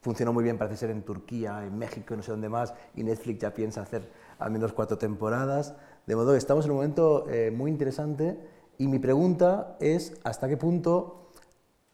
[0.01, 3.41] funcionó muy bien, parece ser en Turquía, en México, no sé dónde más, y Netflix
[3.41, 5.75] ya piensa hacer al menos cuatro temporadas.
[6.07, 8.37] De modo que estamos en un momento eh, muy interesante
[8.79, 11.29] y mi pregunta es hasta qué punto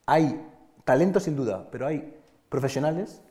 [0.07, 0.43] hay
[0.83, 2.15] talento sin duda, pero hay
[2.49, 3.21] profesionales,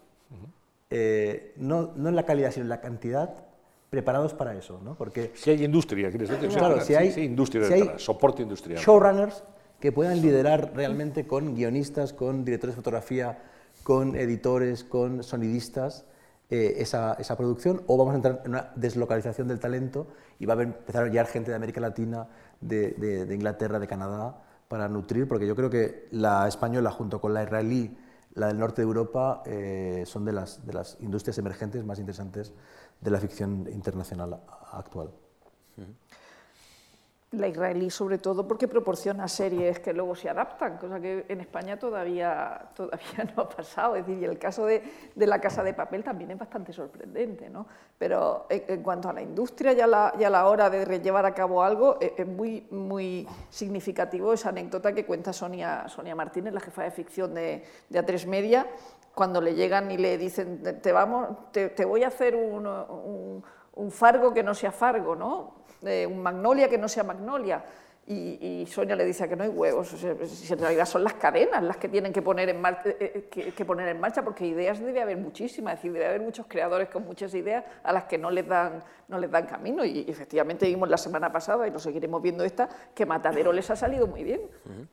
[0.91, 3.47] eh, no, no, en la calidad, sino en la cantidad,
[3.90, 4.81] preparados para eso.
[4.83, 4.94] ¿no?
[4.94, 6.48] Porque, si hay industria, ¿quieres decir?
[6.51, 8.81] Claro, si hay, industria si hay soporte industrial.
[8.81, 9.42] Showrunners
[9.81, 13.38] que puedan liderar realmente con guionistas, con directores de fotografía,
[13.85, 16.05] con editores, con sonidistas,
[16.51, 20.55] eh, esa, esa, producción, o vamos a entrar en una deslocalización del talento y va
[20.55, 22.27] a empezar a llegar gente de América Latina,
[22.61, 27.20] de, de, de Inglaterra, de Canadá, para nutrir, porque yo creo que la española junto
[27.20, 27.96] con la israelí
[28.38, 32.53] la del norte de Europa eh, son de las, de las industrias emergentes más interesantes
[33.00, 34.40] de la ficción internacional
[34.72, 35.11] actual
[37.32, 41.78] la israelí sobre todo porque proporciona series que luego se adaptan, cosa que en España
[41.78, 43.96] todavía, todavía no ha pasado.
[43.96, 44.82] Es decir, el caso de,
[45.14, 47.50] de La Casa de Papel también es bastante sorprendente.
[47.50, 47.66] ¿no?
[47.98, 51.26] Pero en, cuanto a la industria y a la, y a la hora de llevar
[51.26, 56.61] a cabo algo, es, muy, muy significativo esa anécdota que cuenta Sonia, Sonia Martínez, la
[56.61, 58.66] jefa de ficción de, de A3 Media,
[59.18, 63.44] cuando le llegan y le dicen, te, vamos, te, te voy a hacer un, un,
[63.74, 65.54] un fargo que no sea fargo, ¿no?
[65.83, 67.64] un magnolia que no sea magnolia.
[68.11, 71.77] Y, Sonia le dice que no hay huevos, si en realidad son las cadenas las
[71.77, 75.03] que tienen que poner, en marcha, eh, eh, que, poner en marcha, porque ideas debe
[75.03, 78.31] haber muchísimas, es decir, debe haber muchos creadores con muchas ideas a las que no
[78.31, 79.85] les dan, no les dan camino.
[79.85, 83.77] Y, efectivamente vimos la semana pasada, y lo seguiremos viendo esta, que Matadero les ha
[83.77, 84.40] salido muy bien.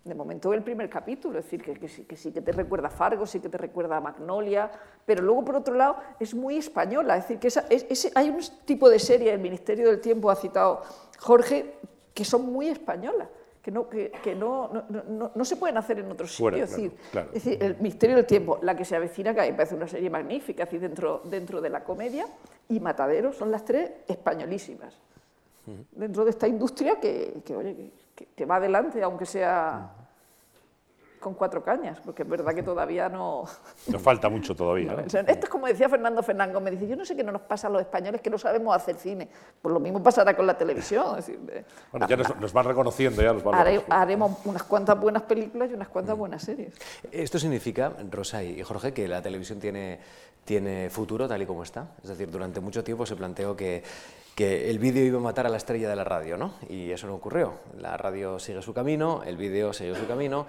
[0.03, 2.91] De momento el primer capítulo, es decir, que, sí, que, sí, que te recuerda a
[2.91, 4.69] Fargo, sí que te recuerda a Magnolia,
[5.05, 8.99] pero luego por otro lado es muy española, es decir, que hay un tipo de
[8.99, 10.81] serie, el Ministerio del Tiempo ha citado
[11.17, 11.75] Jorge,
[12.15, 13.27] que son muy españolas,
[13.61, 16.71] que no, que, no, no, no, se pueden hacer en otros sitios.
[16.71, 16.93] es,
[17.33, 19.87] decir, el misterio del tiempo, la que se avecina, que a mí me parece una
[19.87, 22.25] serie magnífica, así dentro, dentro de la comedia,
[22.69, 24.97] y Matadero son las tres españolísimas.
[25.91, 27.91] Dentro de esta industria que, que oye,
[28.35, 29.91] que, va adelante, aunque sea
[31.25, 33.45] con cuatro cañas, porque es verdad que todavía no...
[33.87, 34.93] Nos falta mucho todavía.
[35.05, 37.65] Esto es como decía Fernando Fernando, me dice, yo no sé qué no nos pasa
[37.65, 39.27] a los españoles que no sabemos hacer cine.
[39.59, 41.17] Pues lo mismo pasará con la televisión.
[41.91, 43.81] bueno, ya nos, van reconociendo ya los valores.
[43.89, 46.75] haremos unas cuantas buenas películas y unas cuantas buenas series.
[47.11, 49.99] Esto significa, Rosa y Jorge, que la televisión tiene,
[50.43, 51.87] tiene futuro tal y como está.
[52.03, 53.81] Es decir, durante mucho tiempo se planteó que
[54.35, 56.55] que el vídeo iba a matar a la estrella de la radio, ¿no?
[56.67, 57.53] Y eso no ocurrió.
[57.79, 60.45] La radio sigue su camino, el vídeo sigue su camino.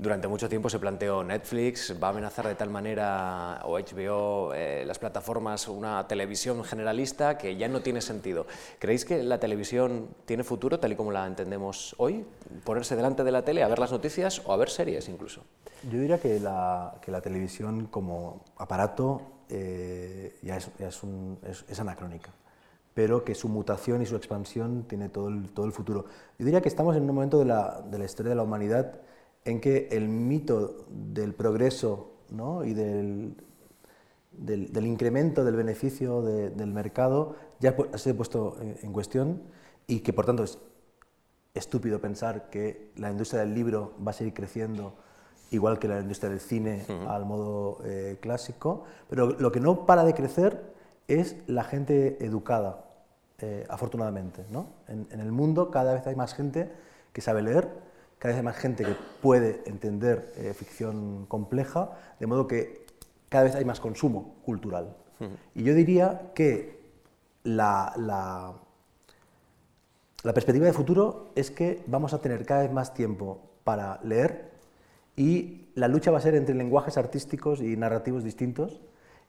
[0.00, 4.84] Durante mucho tiempo se planteó Netflix, va a amenazar de tal manera, o HBO, eh,
[4.86, 8.46] las plataformas, una televisión generalista que ya no tiene sentido.
[8.78, 12.24] ¿Creéis que la televisión tiene futuro tal y como la entendemos hoy?
[12.62, 15.42] ¿Ponerse delante de la tele a ver las noticias o a ver series incluso?
[15.90, 22.30] Yo diría que la, televisión como aparato eh, ya, es, anacrónica,
[22.94, 26.04] pero que su mutación y su expansión tiene todo el, todo el futuro.
[26.38, 29.00] Yo diría que estamos en un momento de la, de la historia de la humanidad
[29.48, 32.64] en que el mito del progreso ¿no?
[32.64, 33.34] y del,
[34.30, 39.42] del, incremento del beneficio del mercado ya ha sido puesto en, cuestión
[39.86, 40.58] y que por tanto es
[41.54, 44.94] estúpido pensar que la industria del libro va a seguir creciendo
[45.50, 50.04] igual que la industria del cine al modo eh, clásico, pero lo que no para
[50.04, 50.74] de crecer
[51.08, 52.84] es la gente educada,
[53.38, 54.44] eh, afortunadamente.
[54.50, 54.66] ¿no?
[54.88, 56.70] En, en, el mundo cada vez hay más gente
[57.14, 57.87] que sabe leer,
[58.18, 62.86] cada vez hay más gente que puede entender eh, ficción compleja, de modo que
[63.28, 64.96] cada vez hay más consumo cultural.
[65.54, 66.78] Y yo diría que
[67.42, 68.54] la, la,
[70.22, 74.52] la, perspectiva de futuro es que vamos a tener cada vez más tiempo para leer
[75.16, 78.80] y la lucha va a ser entre lenguajes artísticos y narrativos distintos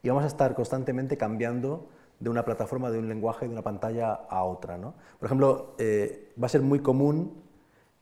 [0.02, 1.88] y vamos a estar constantemente cambiando
[2.20, 4.78] de una plataforma, de un lenguaje, de una pantalla a otra.
[4.78, 4.94] ¿no?
[5.18, 7.32] Por ejemplo, eh, va a ser muy común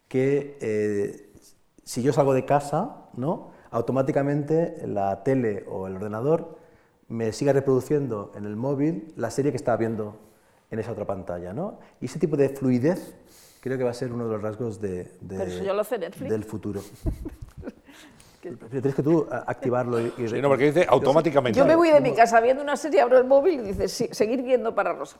[0.09, 1.31] que eh,
[1.85, 3.51] si yo salgo de casa, ¿no?
[3.71, 6.59] automáticamente la tele o el ordenador
[7.09, 10.19] me siga reproduciendo en el móvil la serie que estaba viendo
[10.71, 11.53] en esa otra pantalla.
[11.53, 11.79] ¿no?
[12.01, 13.15] Y ese tipo de fluidez
[13.61, 16.81] creo que va a ser uno de los rasgos de, del futuro.
[18.41, 20.12] tienes que tú activarlo y...
[20.28, 21.59] Sí, no, porque dice automáticamente.
[21.59, 24.43] Yo me voy de mi casa viendo una serie, abro el móvil y dice, seguir
[24.43, 25.16] viendo para Rosa.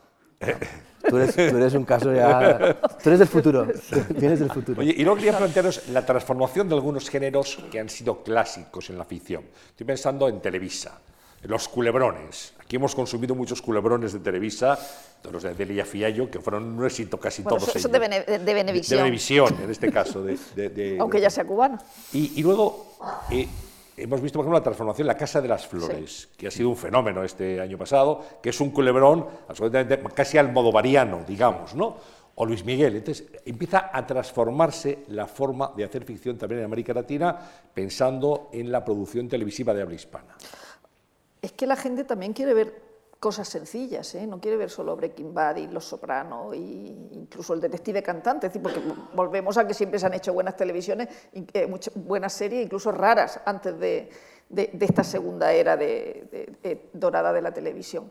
[1.08, 2.78] Tú eres, un caso ya.
[3.02, 3.66] Tú eres del futuro.
[4.10, 4.80] Vienes del futuro.
[4.80, 8.98] Oye, y luego quería plantearos la transformación de algunos géneros que han sido clásicos en
[8.98, 9.44] la ficción.
[9.70, 11.00] Estoy pensando en Televisa,
[11.42, 12.54] en los culebrones.
[12.60, 14.78] Aquí hemos consumido muchos culebrones de Televisa,
[15.22, 17.92] todos los de Delia Fiallo, que fueron un éxito casi todos eso, ellos.
[17.92, 18.98] de, Bene, de Benevisión.
[18.98, 20.22] De Benevisión, en este caso.
[20.22, 21.78] De, Aunque ya sea cubano.
[22.12, 22.88] Y, y luego.
[23.30, 23.49] Eh,
[23.96, 26.70] hemos visto, por ejemplo, la transformación en la Casa de las Flores, que ha sido
[26.70, 31.96] un fenómeno este año pasado, que es un culebrón absolutamente casi almodovariano, digamos, ¿no?
[32.36, 32.96] O Luis Miguel.
[32.96, 37.36] Entonces, empieza a transformarse la forma de hacer ficción también en América Latina,
[37.74, 40.36] pensando en la producción televisiva de habla hispana.
[41.42, 42.88] Es que la gente también quiere ver
[43.18, 44.26] cosas sencillas, ¿eh?
[44.26, 48.80] no quiere ver solo Breaking Bad y Los Sopranos, e incluso el detective cantante, porque
[49.14, 53.78] volvemos a que siempre se han hecho buenas televisiones, eh, buenas series, incluso raras, antes
[53.78, 54.10] de,
[54.80, 58.10] esta segunda era de, dorada de la televisión.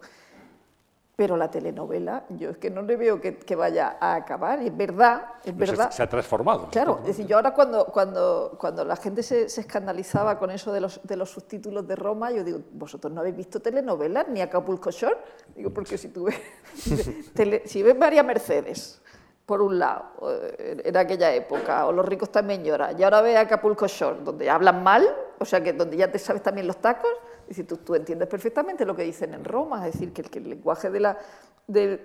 [1.18, 5.24] Pero la telenovela, yo es que no le veo que, vaya a acabar, es verdad,
[5.44, 5.90] es verdad.
[5.90, 6.70] Se, ha transformado.
[6.70, 10.80] Claro, es decir, yo ahora cuando, cuando, cuando la gente se, escandalizaba con eso de
[10.80, 14.92] los, de los subtítulos de Roma, yo digo, vosotros no habéis visto telenovelas ni Acapulco
[14.92, 15.18] Shore,
[15.56, 16.40] digo, porque si tú ves,
[17.66, 19.02] si ves María Mercedes,
[19.48, 23.38] por un lado, eh, en aquella época, o Los ricos también lloran, y ahora ves
[23.38, 25.04] Acapulco Shore, donde hablan mal,
[25.40, 27.10] o sea, que donde ya te sabes también los tacos,
[27.50, 30.90] es decir, tú, entiendes perfectamente lo que dicen en Roma, es decir, que, el lenguaje
[30.90, 31.18] de la,
[31.66, 32.02] de,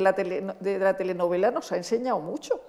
[0.00, 2.60] la de, la telenovela nos ha enseñado mucho.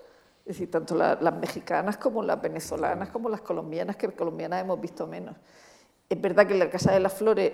[0.45, 5.05] Es decir, tanto las mexicanas como las venezolanas, como las colombianas, que colombianas hemos visto
[5.07, 5.36] menos.
[6.09, 7.51] Es verdad que La Casa de las Flores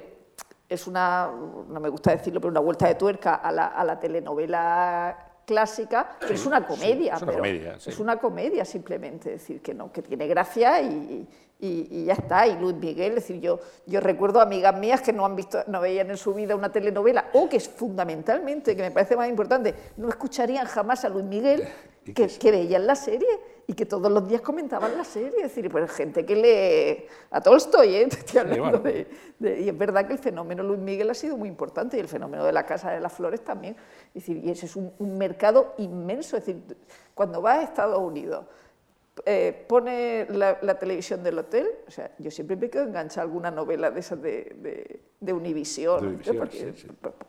[0.69, 1.31] es una,
[1.67, 6.17] no me gusta decirlo, pero una vuelta de tuerca a la, a la telenovela clásica,
[6.19, 7.15] pero es una comedia.
[7.15, 11.27] es, una comedia es una comedia simplemente, es decir, que no, que tiene gracia y,
[11.59, 12.47] y, ya está.
[12.47, 15.79] Y Luis Miguel, es decir, yo, yo recuerdo amigas mías que no han visto, no
[15.79, 19.73] veían en su vida una telenovela, o que es fundamentalmente, que me parece más importante,
[19.97, 21.63] no escucharían jamás a Luis Miguel,
[22.03, 23.27] que, que veían la serie
[23.65, 27.39] y que todos los días comentaban la serie, es decir, pues gente que lee a
[27.39, 28.03] Tolstoy, ¿eh?
[28.11, 29.07] estoy hablando de,
[29.39, 32.43] y es verdad que el fenómeno Luis Miguel ha sido muy importante y el fenómeno
[32.43, 33.77] de la Casa de las Flores también,
[34.07, 36.61] es decir, y ese es un, un mercado inmenso, es decir,
[37.13, 38.45] cuando vas a Estados Unidos,
[39.25, 43.51] eh, pone la, televisión del hotel, o sea, yo siempre me quedo enganchada a alguna
[43.51, 46.19] novela de esas de, de, Univisión,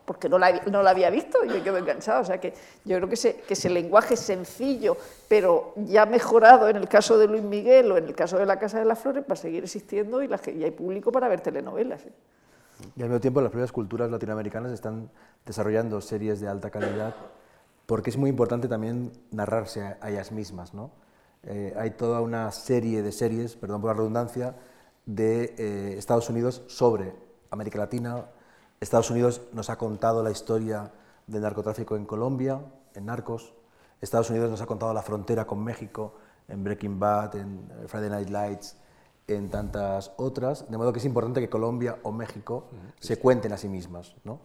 [0.04, 2.20] porque, no, la, no, la, había visto y me quedo enganchada.
[2.20, 2.54] O sea, que
[2.84, 4.96] yo creo que ese, que ese lenguaje sencillo,
[5.28, 8.58] pero ya mejorado en el caso de Luis Miguel o en el caso de La
[8.58, 11.40] Casa de las Flores, va a seguir existiendo y, la, y hay público para ver
[11.40, 12.02] telenovelas.
[12.96, 15.10] Y al mismo tiempo las propias culturas latinoamericanas están
[15.46, 17.14] desarrollando series de alta calidad
[17.86, 20.90] porque es muy importante también narrarse a ellas mismas, ¿no?
[21.46, 24.56] Eh, hay toda una serie de series, perdón por la redundancia,
[25.06, 27.14] de eh, Estados Unidos sobre
[27.50, 28.26] América Latina.
[28.80, 30.92] Estados Unidos nos ha contado la historia
[31.26, 32.60] de narcotráfico en Colombia,
[32.94, 33.54] en Narcos.
[34.00, 36.14] Estados Unidos nos ha contado la frontera con México
[36.48, 38.76] en Breaking Bad, en Friday Night Lights,
[39.26, 42.68] en tantas otras, de modo que es importante que Colombia o México
[43.00, 44.14] se cuenten a sí mismas.
[44.24, 44.40] ¿no?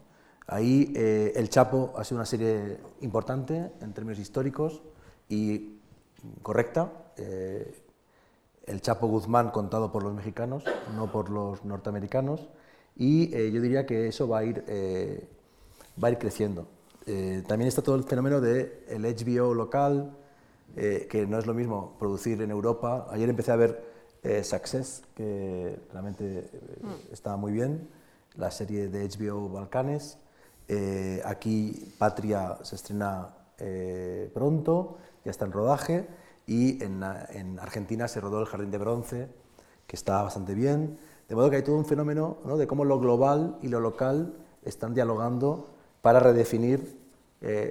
[0.47, 4.81] Ahí eh, El Chapo ha sido una serie importante en términos históricos
[5.27, 5.78] y
[6.41, 6.91] correcta.
[7.17, 7.83] Eh,
[8.65, 10.63] el Chapo Guzmán contado por los mexicanos,
[10.95, 12.49] no por los norteamericanos,
[12.95, 14.63] y eh, yo diría que eso va a ir,
[16.01, 16.67] va a ir creciendo.
[17.47, 20.15] también está todo el fenómeno del el HBO local,
[20.75, 23.07] que no es lo mismo producir en Europa.
[23.09, 23.89] Ayer empecé a ver
[24.21, 26.49] eh, Success, que realmente
[27.11, 27.89] está muy bien,
[28.35, 30.17] la serie de HBO Balcanes.
[30.67, 36.07] Eh, aquí Patria se estrena eh, pronto, ya está en rodaje,
[36.45, 39.29] y en, en, Argentina se rodó El Jardín de Bronce,
[39.85, 40.97] que está bastante bien.
[41.27, 42.57] De modo que hay todo un fenómeno ¿no?
[42.57, 45.69] de cómo lo global y lo local están dialogando
[46.01, 46.97] para redefinir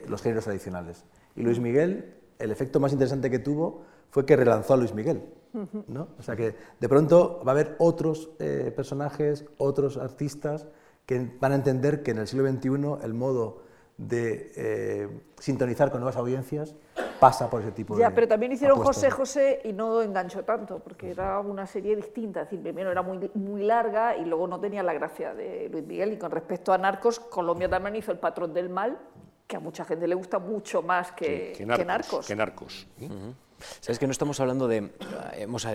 [0.07, 1.05] los géneros tradicionales.
[1.35, 5.23] Y Luis Miguel, el efecto más interesante que tuvo fue que relanzó a Luis Miguel.
[5.89, 6.09] ¿no?
[6.19, 10.67] O sea que de pronto va a haber otros eh, personajes, otros artistas
[11.07, 13.63] que van a entender que en el siglo XXI el modo
[13.99, 16.75] de eh, sintonizar con nuevas audiencias
[17.19, 18.01] pasa por ese tipo de...
[18.01, 22.43] Ya, pero también hicieron José José y no enganchó tanto, porque era una serie distinta,
[22.43, 25.85] es decir, primero era muy, muy larga y luego no tenía la gracia de Luis
[25.85, 26.13] Miguel.
[26.13, 28.97] Y con respecto a Narcos, Colombia también hizo El Patrón del Mal,
[29.49, 32.27] que a mucha gente le gusta mucho más que, Narcos.
[32.27, 32.87] Que narcos.
[33.81, 34.91] Sabes que no estamos hablando de.
[35.37, 35.67] Hemos,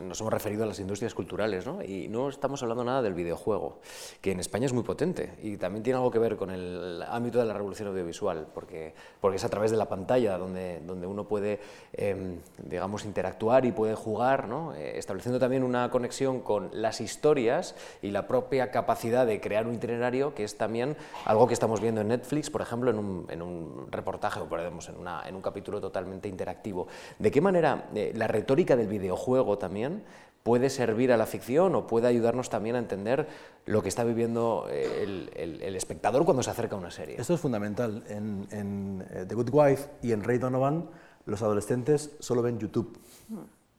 [0.00, 1.82] nos hemos referido a las industrias culturales, ¿no?
[1.82, 3.80] Y no estamos hablando nada del videojuego,
[4.20, 7.38] que en España es muy potente y también tiene algo que ver con el ámbito
[7.38, 11.24] de la revolución audiovisual, porque, porque es a través de la pantalla donde, donde uno
[11.24, 11.60] puede,
[11.92, 14.74] em, digamos, interactuar y puede jugar, ¿no?
[14.74, 19.74] Eh, estableciendo también una conexión con las historias y la propia capacidad de crear un
[19.74, 23.42] itinerario, que es también algo que estamos viendo en Netflix, por ejemplo, en un, en
[23.42, 26.86] un reportaje o, podemos en, una, en un capítulo totalmente interactivo
[27.24, 30.02] ¿De qué manera eh, la retórica del videojuego también
[30.42, 33.26] puede servir a la ficción o puede ayudarnos también a entender
[33.64, 37.18] lo que está viviendo eh, el, espectador cuando se acerca a una serie?
[37.18, 38.04] Esto es fundamental.
[38.10, 40.90] En, eh, The Good Wife y en Ray Donovan,
[41.24, 42.98] los adolescentes solo ven YouTube,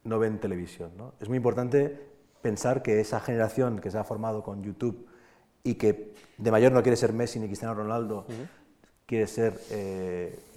[0.05, 0.89] no ven televisión.
[1.19, 2.01] Es muy importante
[2.41, 5.05] pensar que esa generación que se ha formado con YouTube
[5.61, 8.25] y que de mayor no quiere ser Messi ni Cristiano Ronaldo,
[9.05, 9.59] quiere ser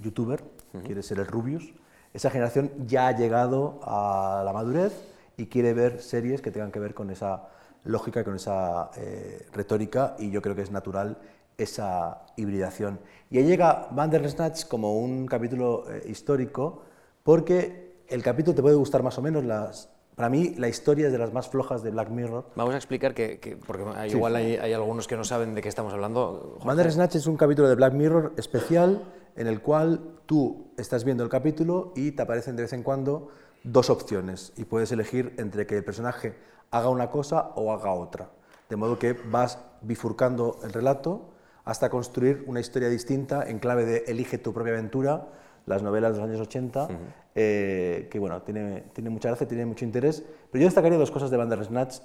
[0.01, 0.43] youtuber,
[0.87, 1.75] quiere ser el Rubius,
[2.19, 4.93] esa generación ya ha llegado a la madurez
[5.37, 7.45] y quiere ver series que tengan que ver con esa
[7.85, 11.19] lógica, con esa eh, retórica, y yo creo que es natural
[11.57, 12.99] esa hibridación.
[13.31, 16.83] Y ahí llega Bandersnatch como un capítulo eh, histórico,
[17.23, 21.13] porque el capítulo te puede gustar más o menos, las, para mí la historia es
[21.13, 22.47] de las más flojas de Black Mirror.
[22.57, 25.93] Vamos a explicar que, porque igual hay, hay, algunos que no saben de qué estamos
[25.93, 26.59] hablando.
[26.65, 29.05] Bandersnatch es un capítulo de Black Mirror especial
[29.39, 33.29] en el cual tú estás viendo el capítulo y te aparecen de vez en cuando
[33.65, 36.35] dos opciones y puedes elegir entre que el personaje
[36.71, 38.31] haga una cosa o haga otra.
[38.69, 41.31] De modo que vas bifurcando el relato
[41.65, 45.29] hasta construir una historia distinta en clave de elige tu propia aventura,
[45.67, 46.89] las novelas de los años 80,
[47.35, 50.25] eh, que bueno, tiene, tiene mucha gracia, tiene mucho interés.
[50.51, 51.99] Pero yo destacaría dos cosas de Bandersnatch,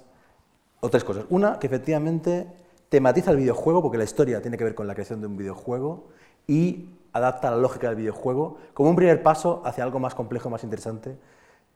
[0.80, 1.24] o tres cosas.
[1.30, 2.46] Una, que efectivamente
[2.90, 6.08] tematiza el videojuego, porque la historia tiene que ver con la creación de un videojuego,
[6.46, 10.64] y adapta la lógica del videojuego como un primer paso hacia algo más complejo, más
[10.64, 11.16] interesante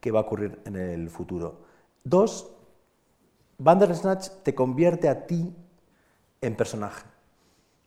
[0.00, 1.60] que va a ocurrir en el futuro.
[2.04, 2.50] Dos,
[3.56, 5.54] Bandersnatch te convierte a ti
[6.40, 7.04] en personaje.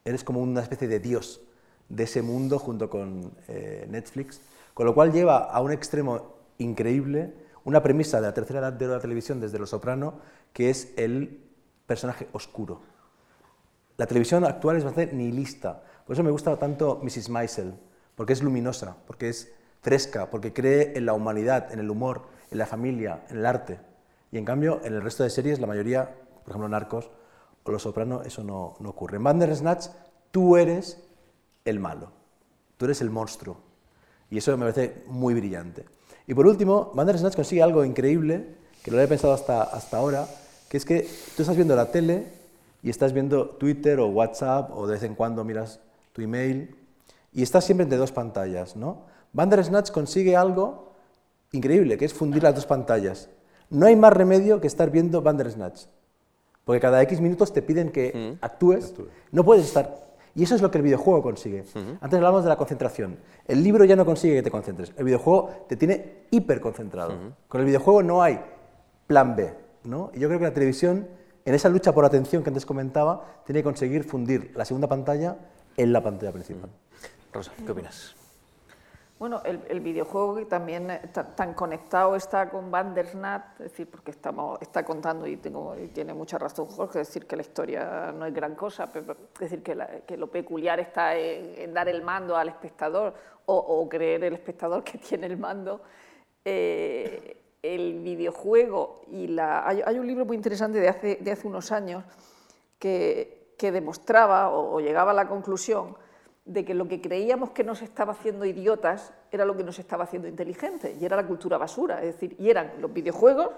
[0.04, 1.41] Eres como una especie de dios
[1.89, 4.41] de ese mundo junto con eh, Netflix,
[4.74, 7.34] con lo cual lleva a un extremo increíble
[7.64, 10.16] una premisa de la tercera edad de la televisión desde Lo Soprano,
[10.54, 11.43] que es el
[11.86, 12.82] personaje oscuro.
[13.97, 17.30] La televisión actual es bastante nihilista, por eso me gusta tanto Mrs.
[17.30, 17.74] Maisel,
[18.16, 19.49] porque es luminosa, porque es
[19.80, 23.80] fresca, porque cree en la humanidad, en el humor, en la familia, en el arte.
[24.30, 27.09] Y en cambio, en el resto de series, la mayoría, por ejemplo, Narcos
[27.64, 29.16] o Los Soprano, eso no, no ocurre.
[29.16, 29.86] En Bandersnatch,
[30.32, 31.01] tú eres
[31.64, 32.12] el malo,
[32.76, 33.62] tú eres el monstruo.
[34.30, 35.86] Y eso me parece muy brillante.
[36.28, 40.28] Y por último, Bandersnatch consigue algo increíble, que no lo he pensado hasta, hasta ahora,
[40.68, 41.07] que es que
[41.38, 42.34] tú estás viendo la tele
[42.84, 45.80] y estás viendo Twitter o WhatsApp o de vez en cuando miras
[46.14, 46.76] tu email,
[47.32, 49.05] y estás siempre entre dos pantallas, ¿no?
[49.34, 50.93] Bandersnatch consigue algo
[51.51, 53.30] increíble, que es fundir las dos pantallas.
[53.70, 55.86] No hay más remedio que estar viendo Bandersnatch,
[56.66, 58.43] porque cada X minutos te piden que mm.
[58.45, 58.93] actúes,
[59.32, 60.12] no puedes estar...
[60.34, 61.66] Y eso es lo que el videojuego consigue.
[61.99, 63.18] Antes hablábamos de la concentración.
[63.45, 64.93] El libro ya no consigue que te concentres.
[64.95, 67.34] El videojuego te tiene hiperconcentrado.
[67.49, 68.39] Con el videojuego no hay
[69.07, 69.53] plan B.
[69.84, 70.09] ¿no?
[70.14, 71.05] Y yo creo que la televisión,
[71.43, 75.38] en esa lucha por atención que antes comentaba, tiene que conseguir fundir la segunda pantalla
[75.78, 76.70] en la pantalla principal.
[77.34, 78.16] Rosa, ¿qué opinas?
[79.22, 84.60] Bueno, el, el videojuego también está, tan conectado está con Bandersnatch, es decir, porque estamos,
[84.64, 88.26] está contando y, tengo, y tiene mucha razón Jorge, es decir, que la historia no
[88.26, 91.88] es gran cosa, pero, es decir, que, la, que lo peculiar está en, en, dar
[91.88, 93.14] el mando al espectador
[93.46, 95.82] o, o, creer el espectador que tiene el mando.
[96.44, 99.68] Eh, el videojuego y la...
[99.68, 102.04] Hay, hay, un libro muy interesante de hace, de hace unos años
[102.80, 105.95] que, que demostraba o, llegaba a la conclusión
[106.45, 110.05] de que lo que creíamos que nos estaba haciendo idiotas era lo que nos estaba
[110.05, 113.49] haciendo inteligentes, y era la cultura basura, es decir, y eran los videojuegos,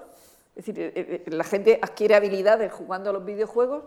[0.58, 3.86] es decir, eh, eh, la gente adquiere habilidades jugando a los videojuegos,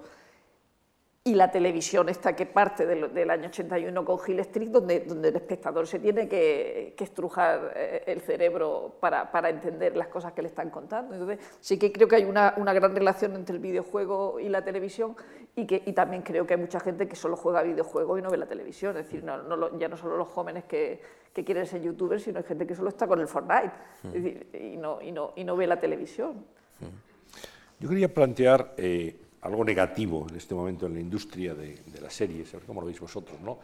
[1.26, 5.30] y la televisión esta que parte del, del, año 81 con Hill Street, donde, donde
[5.30, 10.32] el espectador se tiene que, que estrujar eh, el cerebro para, para, entender las cosas
[10.34, 11.14] que le están contando.
[11.14, 14.62] Entonces, sí que creo que hay una, una gran relación entre el videojuego y la
[14.62, 15.16] televisión
[15.56, 18.30] y, que, y también creo que hay mucha gente que solo juega videojuegos y no
[18.30, 18.96] ve la televisión.
[18.96, 21.00] Es decir, no, no, ya no solo los jóvenes que,
[21.32, 23.72] que, quieren ser youtubers, sino hay gente que solo está con el Fortnite
[24.04, 24.12] mm.
[24.12, 26.46] decir, y, no, y, no, y no ve la televisión.
[27.80, 28.74] Yo quería plantear...
[28.76, 32.66] Eh algo negativo en este momento en la industria de, de las series, a ver
[32.66, 33.58] cómo lo veis vosotros, ¿no?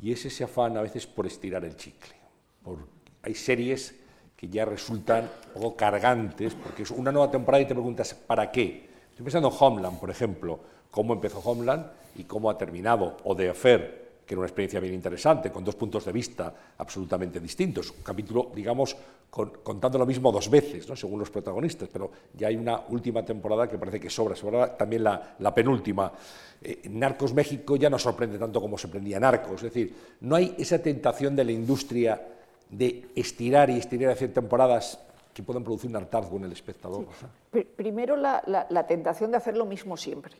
[0.00, 2.14] Y es ese afán a veces por estirar el chicle.
[2.62, 2.78] Por,
[3.22, 3.94] hay series
[4.36, 8.88] que ya resultan poco cargantes, porque es una nueva temporada y te preguntas, ¿para qué?
[9.10, 10.60] Estoy pensando en Homeland, por ejemplo,
[10.90, 14.92] cómo empezó Homeland y cómo ha terminado, o The Affair, que era una experiencia bien
[14.92, 17.90] interesante, con dos puntos de vista absolutamente distintos.
[17.92, 18.94] Un capítulo, digamos,
[19.30, 20.94] con, contando lo mismo dos veces, ¿no?
[20.94, 25.04] según los protagonistas, pero ya hay una última temporada que parece que sobra, sobra también
[25.04, 26.12] la, la penúltima.
[26.60, 30.78] Eh, Narcos México ya no sorprende tanto como sorprendía Narcos, es decir, no hay esa
[30.78, 32.20] tentación de la industria
[32.68, 34.98] de estirar y estirar hacer temporadas
[35.32, 37.06] que puedan producir un hartazgo en el espectador.
[37.54, 37.64] Sí.
[37.64, 40.36] Primero la, la, la tentación de hacer lo mismo siempre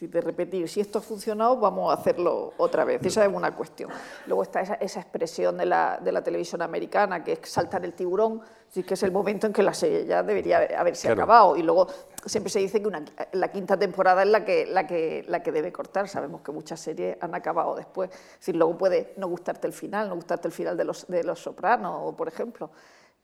[0.00, 3.02] de repetir, si esto ha funcionado, vamos a hacerlo otra vez.
[3.04, 3.90] Esa es una cuestión.
[4.26, 7.94] Luego está esa, esa expresión de la, de la, televisión americana, que es saltar el
[7.94, 8.42] tiburón,
[8.74, 11.22] que es el momento en que la serie ya debería haberse claro.
[11.22, 11.56] acabado.
[11.56, 11.86] Y luego
[12.26, 15.52] siempre se dice que una, la quinta temporada es la que, la, que, la que
[15.52, 16.08] debe cortar.
[16.08, 18.10] Sabemos que muchas series han acabado después.
[18.10, 21.24] Es decir, luego puede no gustarte el final, no gustarte el final de Los, de
[21.24, 22.70] los Sopranos, por ejemplo.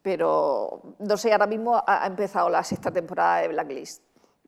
[0.00, 4.02] Pero, no sé, ahora mismo ha empezado la sexta temporada de Blacklist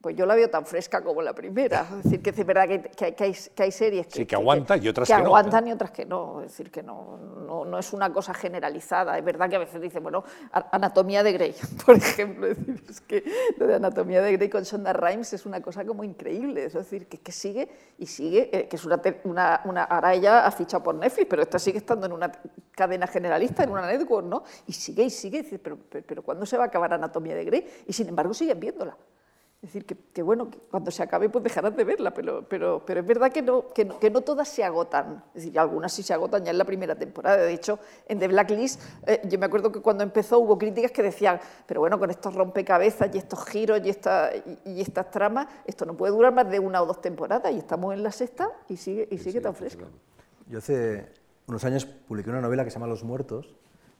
[0.05, 1.87] pues yo la veo tan fresca como la primera.
[1.97, 4.35] Es decir, que es verdad que, que, que, hay, que hay, series que, sí, que
[4.35, 5.29] aguantan y otras que, que no.
[5.29, 6.43] aguantan y otras que no.
[6.43, 9.17] Es decir, que no, no, no, es una cosa generalizada.
[9.17, 11.55] Es verdad que a veces dicen, bueno, Anatomía de Grey,
[11.87, 12.47] por ejemplo.
[12.49, 13.25] Es, decir, es que
[13.57, 16.67] lo de Anatomía de Grey con Shonda Rhimes es una cosa como increíble.
[16.67, 19.85] Es decir, que, que sigue y sigue, eh, que es una, una, una...
[19.85, 22.31] Ahora ella ha fichado por Netflix, pero esta sigue estando en una
[22.73, 24.43] cadena generalista, en una network, ¿no?
[24.67, 25.39] Y sigue y sigue.
[25.39, 27.67] Es decir, pero, pero, pero ¿cuándo se va a acabar Anatomía de Grey?
[27.87, 28.95] Y sin embargo siguen viéndola.
[29.65, 32.85] Es decir, que, que, bueno, que cuando se acabe pues dejarás de verla, pero, pero,
[32.85, 35.25] pero es verdad que no, que, no, que no todas se agotan.
[35.29, 37.39] Es decir, algunas sí se agotan ya en la primera temporada.
[37.39, 41.03] De hecho, en The Blacklist, eh, yo me acuerdo que cuando empezó hubo críticas que
[41.03, 45.47] decían, pero bueno, con estos rompecabezas y estos giros y, esta, y, y estas tramas,
[45.65, 48.51] esto no puede durar más de una o dos temporadas y estamos en la sexta
[48.69, 49.87] y sigue, y sigue sí, tan fresco.
[50.47, 51.09] Yo hace
[51.47, 53.57] unos años publiqué una novela que se llama Los Muertos,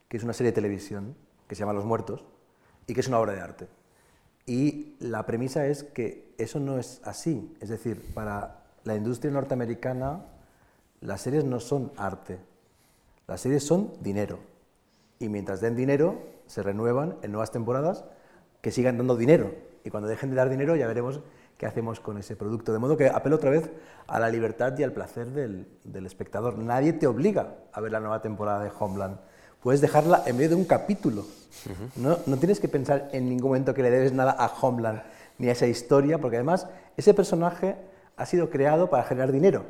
[0.09, 1.17] que es una serie de televisión
[1.49, 2.23] que se llama Los Muertos
[2.87, 3.69] y que es una obra de arte.
[4.47, 7.57] Y la premisa es que eso no es así.
[7.61, 10.21] Es decir, para la industria norteamericana,
[11.01, 12.39] las series no son arte.
[13.27, 14.39] Las series son dinero.
[15.19, 18.05] Y mientras den dinero, se renuevan en nuevas temporadas
[18.61, 19.55] que sigan dando dinero.
[19.85, 21.21] Y cuando dejen de dar dinero, ya veremos
[21.57, 22.73] qué hacemos con ese producto.
[22.73, 23.71] De modo que apelo otra vez
[24.07, 26.59] a la libertad y al placer del, del espectador.
[26.59, 29.19] Nadie te obliga a ver la nueva temporada de Homeland
[29.65, 31.25] puedes dejarla en medio de un capítulo.
[31.97, 32.19] ¿no?
[32.27, 35.01] no tienes que pensar en ningún momento que le debes nada a Homeland
[35.39, 37.75] ni a esa historia, porque además ese personaje
[38.17, 39.65] ha sido creado para generar dinero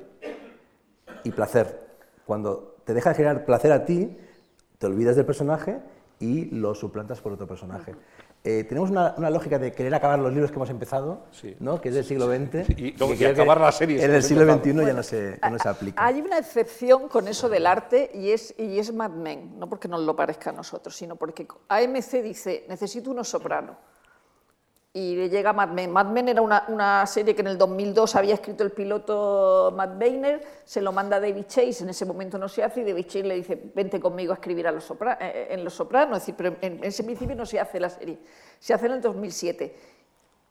[1.22, 1.80] y placer.
[2.26, 4.18] Cuando te deja de generar placer a ti,
[4.78, 5.78] te olvidas del personaje
[6.18, 7.94] y lo suplantas por otro personaje.
[8.46, 11.56] Eh, tenemos una, una, lógica de querer acabar los libros que hemos empezado, sí.
[11.60, 11.80] ¿no?
[11.80, 12.68] que es del siglo XX.
[12.76, 14.02] Y, y, y acabar las series.
[14.02, 16.04] En el siglo XXI bueno, ya, no se, ya no se aplica.
[16.04, 19.88] Hay una excepción con eso del arte y es, y es Mad Men, no porque
[19.88, 23.78] nos lo parezca a nosotros, sino porque AMC dice, necesito unos soprano
[24.96, 25.90] y le llega Mad Men.
[25.90, 30.40] Mad Men era una, serie que en el 2002 había escrito el piloto Matt Boehner,
[30.64, 33.34] se lo manda David Chase, en ese momento no se hace, y David Chase le
[33.34, 34.88] dice, vente conmigo a escribir a los
[35.20, 38.18] eh, en Los Sopranos, es decir, pero en ese principio no se hace la serie,
[38.60, 39.74] se hace en el 2007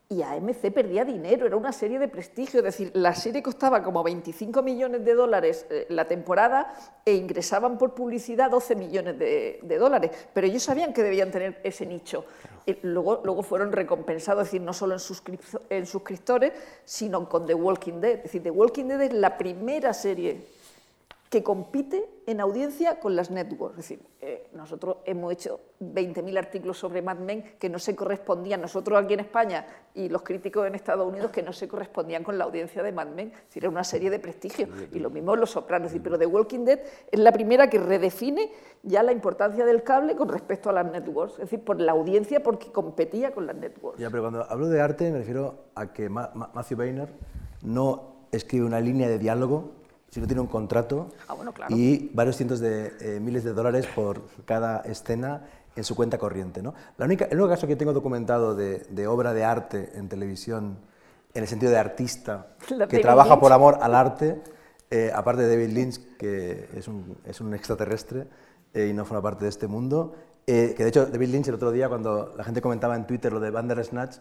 [0.10, 4.04] y AMC perdía dinero, era una serie de prestigio, es decir, la serie costaba como
[4.04, 6.74] 25 millones de dólares eh, la temporada
[7.06, 11.60] e ingresaban por publicidad 12 millones de, de, dólares, pero ellos sabían que debían tener
[11.64, 12.26] ese nicho.
[12.66, 15.40] Y luego, luego fueron recompensados, es decir, no solo en,
[15.70, 16.54] en suscriptores,
[16.86, 18.18] sino con The Walking Dead.
[18.18, 20.53] Es decir, The Walking Dead es la primera serie
[21.34, 23.80] que compite en audiencia con las networks.
[23.80, 28.62] Es decir, eh, nosotros hemos hecho 20.000 artículos sobre Mad Men que no se correspondían,
[28.62, 29.66] nosotros aquí en España
[29.96, 33.08] y los críticos en Estados Unidos, que no se correspondían con la audiencia de Mad
[33.08, 33.30] Men.
[33.30, 34.68] Es decir, era una serie de prestigio.
[34.92, 35.92] Y lo mismo Los Sopranos.
[36.04, 36.82] pero The Walking Dead
[37.12, 38.52] es la primera que redefine
[38.84, 41.34] ya la importancia del cable con respecto a las networks.
[41.34, 43.98] Es decir, por la audiencia, porque competía con las networks.
[44.00, 47.10] Ya, pero cuando hablo de arte me refiero a que Matthew Weiner
[47.64, 49.83] no escribe una línea de diálogo
[50.14, 51.36] si no tiene un contrato ah,
[51.70, 55.42] y varios cientos de eh, miles de dólares por cada escena
[55.76, 56.62] en su cuenta corriente.
[56.62, 56.76] ¿no?
[57.00, 60.78] La única, el único caso que tengo documentado de, obra de arte en televisión,
[61.34, 62.50] en el sentido de artista,
[62.90, 64.40] que trabaja por amor al arte,
[64.92, 68.28] eh, aparte de David Lynch, que es un, es un extraterrestre
[68.76, 70.14] eh, y no forma parte de este mundo,
[70.46, 73.40] que de hecho David Lynch el otro día, cuando la gente comentaba en Twitter lo
[73.40, 74.18] de Bandersnatch,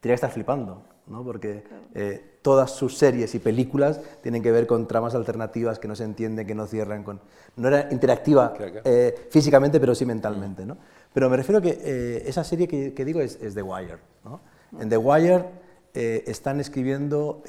[0.00, 1.24] tenía que estar flipando, ¿no?
[1.24, 5.96] porque eh, todas sus series y películas tienen que ver con tramas alternativas que no
[5.96, 7.20] se entienden, que no cierran, con...
[7.56, 10.64] no era interactiva eh, físicamente, pero sí mentalmente.
[10.64, 10.76] ¿no?
[11.12, 13.98] Pero me refiero a que eh, esa serie que, digo es, The Wire.
[14.24, 14.40] ¿no?
[14.80, 15.44] En The Wire
[15.92, 17.42] están escribiendo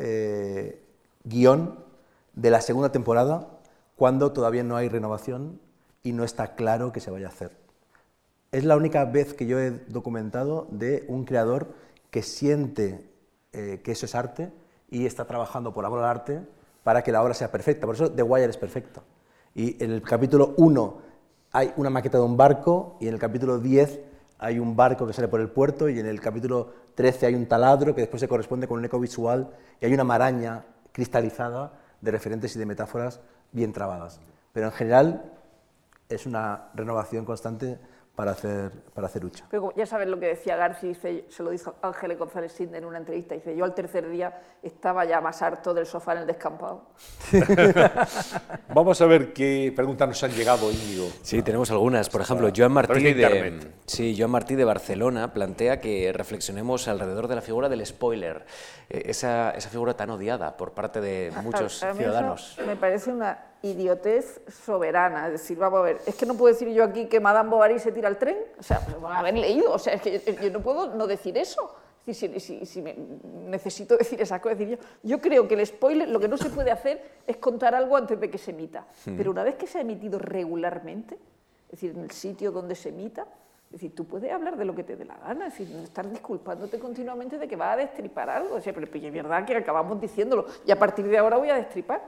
[1.24, 1.76] guion
[2.34, 3.48] de la segunda temporada
[3.96, 5.60] cuando todavía no hay renovación
[6.02, 7.52] y no está claro que se vaya a hacer.
[8.52, 11.74] Es la única vez que yo he documentado de un creador
[12.10, 13.11] que siente
[13.54, 14.52] eh, que eso es arte
[14.90, 16.42] y está trabajando por amor al arte
[16.84, 17.86] para que la obra sea perfecta.
[17.86, 19.04] Por eso The Wire es perfecto.
[19.54, 20.98] Y en el capítulo 1
[21.54, 24.00] hay una maqueta de un barco y en el capítulo 10
[24.40, 27.46] hay un barco que sale por el puerto y en el capítulo 13 hay un
[27.46, 29.50] taladro que después se corresponde con un eco visual
[29.80, 33.20] y hay una maraña cristalizada de referentes y de metáforas
[33.52, 34.20] bien trabadas.
[34.54, 35.32] Pero en general
[36.10, 37.80] es una renovación constante
[38.16, 39.46] para hacer, para hacer hucha.
[39.50, 42.98] Pero ya sabes lo que decía García, se lo dijo Ángeles González Sinde en una
[42.98, 46.90] entrevista, dice, yo al tercer día estaba ya más harto del sofá en el descampado.
[48.74, 51.08] Vamos a ver qué preguntas nos han llegado, Íñigo.
[51.22, 52.10] Sí, tenemos algunas.
[52.10, 57.36] Por ejemplo, Joan Martí de, sí, Joan Martí de Barcelona plantea que reflexionemos alrededor de
[57.36, 58.46] la figura del spoiler,
[58.90, 62.58] eh, esa, esa figura tan odiada por parte de muchos ciudadanos.
[62.68, 65.28] me parece una idiotez soberana.
[65.28, 67.80] Es decir, vamos a ver, es que no puedo decir yo aquí que Madame Bovary
[67.80, 68.38] se tira al tren.
[68.60, 69.72] O sea, pues, haber leído.
[69.72, 71.76] O sea, es que yo, no puedo no decir eso.
[72.06, 72.84] Si, si,
[73.46, 76.50] necesito decir esa cosa, decir yo, yo creo que el spoiler, lo que no se
[76.50, 78.88] puede hacer es contar algo antes de que se emita.
[79.06, 79.16] Hmm.
[79.16, 81.16] Pero una vez que se ha emitido regularmente,
[81.66, 83.28] es decir, en el sitio donde se emita,
[83.72, 85.84] es decir, tú puedes hablar de lo que te dé la gana, es decir, no
[85.84, 88.56] estar disculpándote continuamente de que vas a destripar algo.
[88.56, 91.56] O sea, pero es verdad que acabamos diciéndolo y a partir de ahora voy a
[91.56, 92.02] destripar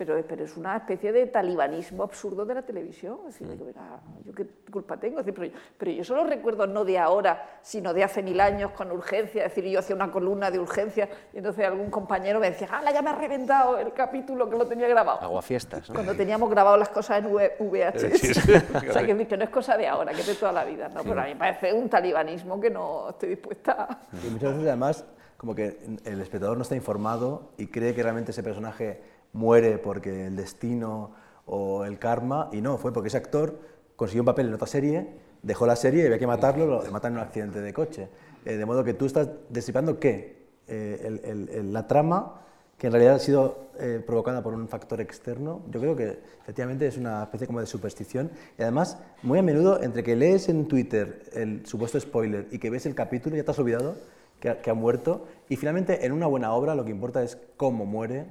[0.00, 3.18] pero, pero, es una especie de talibanismo absurdo de la televisión.
[3.26, 4.24] Decir, mm.
[4.24, 8.22] yo qué culpa tengo, pero, pero, yo solo recuerdo no de ahora, sino de hace
[8.22, 9.44] mil años con urgencia.
[9.44, 12.82] Es decir, yo hacía una columna de urgencia y entonces algún compañero me decía, ¡ah,
[12.90, 15.20] ya me ha reventado el capítulo que lo tenía grabado!
[15.20, 15.90] Agua fiestas.
[15.92, 18.38] Cuando teníamos grabado las cosas en VHS.
[18.88, 20.88] o sea, que, no es cosa de ahora, que es de toda la vida.
[20.88, 21.02] ¿no?
[21.02, 23.98] Pero a mí me parece un talibanismo que no estoy dispuesta a...
[24.26, 25.04] Y muchas veces además
[25.36, 29.00] como que el espectador no está informado y cree que realmente ese personaje
[29.32, 31.12] muere porque el destino
[31.46, 33.58] o el karma, y no, fue porque ese actor
[33.96, 35.08] consiguió un papel en otra serie,
[35.42, 38.08] dejó la serie y había que matarlo, lo matan en un accidente de coche.
[38.44, 42.36] Eh, de modo que tú estás descifrando qué, eh, la trama
[42.78, 46.86] que en realidad ha sido eh, provocada por un factor externo, yo creo que efectivamente
[46.86, 48.30] es una especie como de superstición.
[48.58, 52.70] Y además, muy a menudo, entre que lees en Twitter el supuesto spoiler y que
[52.70, 53.96] ves el capítulo, ya te has olvidado
[54.40, 55.26] que que ha muerto.
[55.50, 58.24] Y finalmente, en una buena obra, lo que importa es cómo muere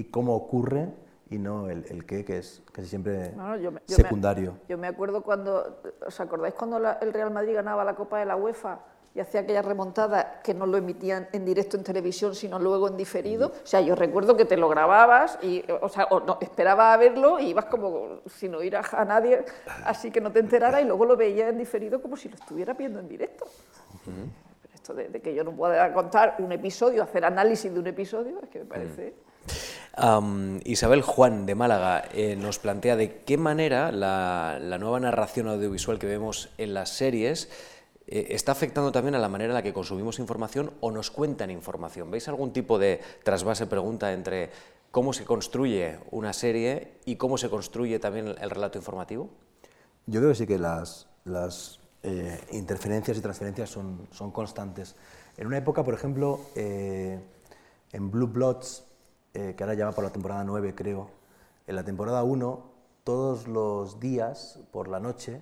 [0.00, 0.88] y cómo ocurre
[1.28, 3.34] y no el, el qué, que es casi siempre
[3.86, 4.54] secundario.
[4.68, 8.34] yo me acuerdo cuando, ¿os acordáis cuando el Real Madrid ganaba la Copa de la
[8.34, 8.80] UEFA
[9.14, 12.96] y hacía aquella remontada que no lo emitían en directo en televisión, sino luego en
[12.96, 13.48] diferido?
[13.62, 16.96] O sea, yo recuerdo que te lo grababas y, o sea, o no, esperabas a
[16.96, 19.44] verlo y ibas como sin oír a, nadie,
[19.84, 22.72] así que no te enterara y luego lo veías en diferido como si lo estuviera
[22.72, 23.44] viendo en directo.
[24.72, 28.48] esto de, que yo no pueda contar un episodio, hacer análisis de un episodio, es
[28.48, 29.29] que me parece...
[30.64, 36.06] Isabel Juan de Málaga eh, nos plantea de qué manera la, nueva narración audiovisual que
[36.06, 37.48] vemos en las series
[38.06, 41.50] eh, está afectando también a la manera en la que consumimos información o nos cuentan
[41.50, 42.10] información.
[42.10, 44.50] ¿Veis algún tipo de trasvase pregunta entre
[44.90, 49.28] cómo se construye una serie y cómo se construye también el relato informativo?
[50.06, 51.06] Yo creo que sí que las,
[52.02, 54.96] eh, interferencias y transferencias son, son, constantes.
[55.36, 58.84] En una época, por ejemplo, en Blue Bloods,
[59.34, 61.10] eh, que ahora ya va por la temporada 9, creo.
[61.66, 62.62] En la temporada 1,
[63.04, 65.40] todos los días, por la noche,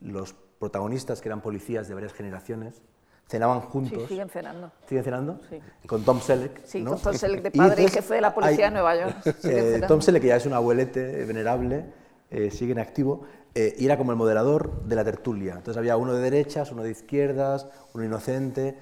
[0.00, 2.82] los protagonistas, que eran policías de varias generaciones,
[3.28, 4.08] cenaban Sí, juntos.
[4.08, 4.72] siguen cenando.
[4.88, 5.40] ¿Siguen cenando?
[5.50, 5.58] Sí.
[5.86, 6.64] Con Tom Selleck.
[6.64, 6.92] Sí, ¿no?
[6.92, 9.36] con Tom Selleck de padre y entonces jefe de la policía hay- de Nueva York.
[9.44, 9.80] Eh.
[9.86, 11.84] Tom Selleck, que ya es un abuelete venerable,
[12.30, 13.22] eh, sigue en activo,
[13.54, 15.52] eh, y era como el moderador de la tertulia.
[15.54, 18.78] Entonces había uno de derechas, uno de izquierdas, uno inocente.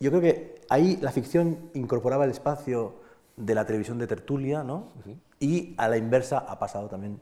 [0.00, 2.94] Yo creo que ahí la ficción incorporaba el espacio
[3.38, 4.92] de la televisión de tertulia, ¿no?
[5.38, 7.20] Y a la inversa ha pasado también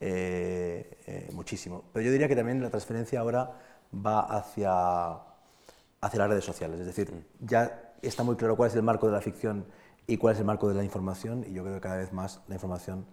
[0.00, 1.84] eh, eh, muchísimo.
[1.92, 3.52] Pero yo diría que también la transferencia ahora
[3.94, 5.12] va hacia,
[6.00, 6.80] hacia las redes sociales.
[6.80, 9.66] Es decir, ya está muy claro cuál es el marco de la ficción
[10.06, 12.40] y cuál es el marco de la información, y yo creo que cada vez más
[12.48, 13.04] la información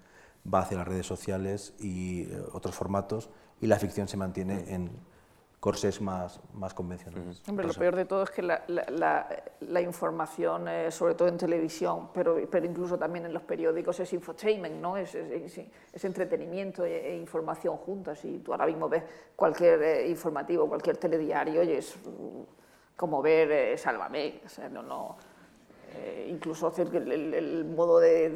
[0.52, 3.30] va hacia las redes sociales y eh, otros formatos,
[3.60, 4.92] y la ficción se mantiene en
[5.66, 7.42] corsés más, más convencionales.
[7.50, 11.28] Hombre, lo peor de todo es que la, la- la- la información, eh, sobre todo
[11.28, 14.96] en televisión, pero, pero incluso también en los periódicos, es infotainment, ¿no?
[14.96, 18.24] es, es- es- es entretenimiento e, e información juntas.
[18.26, 19.02] Y tú ahora mismo ves
[19.36, 22.42] cualquier eh, informativo, cualquier telediario y es mm,
[22.96, 24.42] como ver eh, Sálvame.
[24.46, 25.18] O sea, no, no,
[25.98, 28.30] eh, incluso el, el- modo de,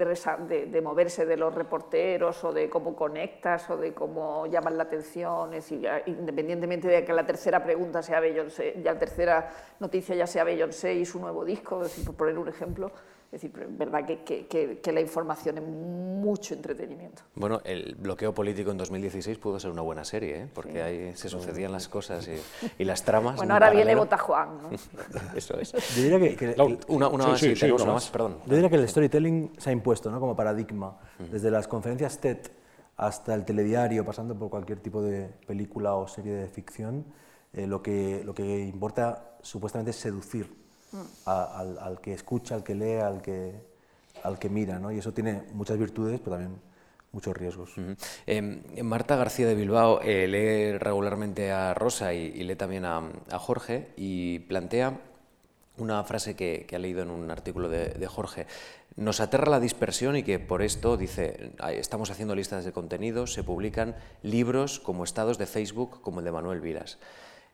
[0.82, 5.70] moverse de los reporteros o de cómo conectas o de cómo llaman la atención, es
[5.70, 9.50] decir, independientemente de que la tercera pregunta sea Beyoncé, ya la tercera
[9.80, 12.92] noticia ya sea Beyoncé y su nuevo disco, por poner un ejemplo,
[13.32, 17.22] es decir, verdad que, que- que- que la información es mucho entretenimiento.
[17.36, 20.48] Bueno, el bloqueo político en 2016 pudo ser una buena serie, ¿eh?
[20.52, 23.36] porque ahí se sucedían las cosas y, y las tramas.
[23.36, 24.02] Bueno, en ahora viene paralelo.
[24.06, 24.70] Bota Juan, ¿no?
[25.36, 25.72] Eso es.
[25.96, 26.56] Yo diría que, que-
[26.88, 28.04] Una, una Sí, más, sí, sí, sí, tenemos una más.
[28.06, 28.38] más, perdón.
[28.48, 30.20] Yo diría que el storytelling se ha impuesto ¿no?
[30.20, 30.98] como paradigma,
[31.32, 32.38] desde las conferencias TED
[32.98, 37.06] hasta el telediario, pasando por cualquier tipo de película o serie de ficción,
[37.54, 40.59] eh, lo, que, lo que importa supuestamente es seducir
[41.26, 43.54] al, que escucha, al que lee, al que,
[44.24, 44.92] al que mira, ¿no?
[44.92, 46.60] y eso tiene muchas virtudes, pero también
[47.12, 47.72] muchos riesgos.
[48.28, 48.42] Eh,
[48.84, 53.02] Marta García de Bilbao eh, lee regularmente a Rosa y, lee también a,
[53.38, 55.00] Jorge y plantea
[55.78, 58.48] una frase que, ha leído en un artículo de, Jorge.
[58.96, 63.34] Nos aterra la dispersión y que por esto, dice, "Ay, estamos haciendo listas de contenidos,
[63.34, 66.98] se publican libros como estados de Facebook, como el de Manuel Viras.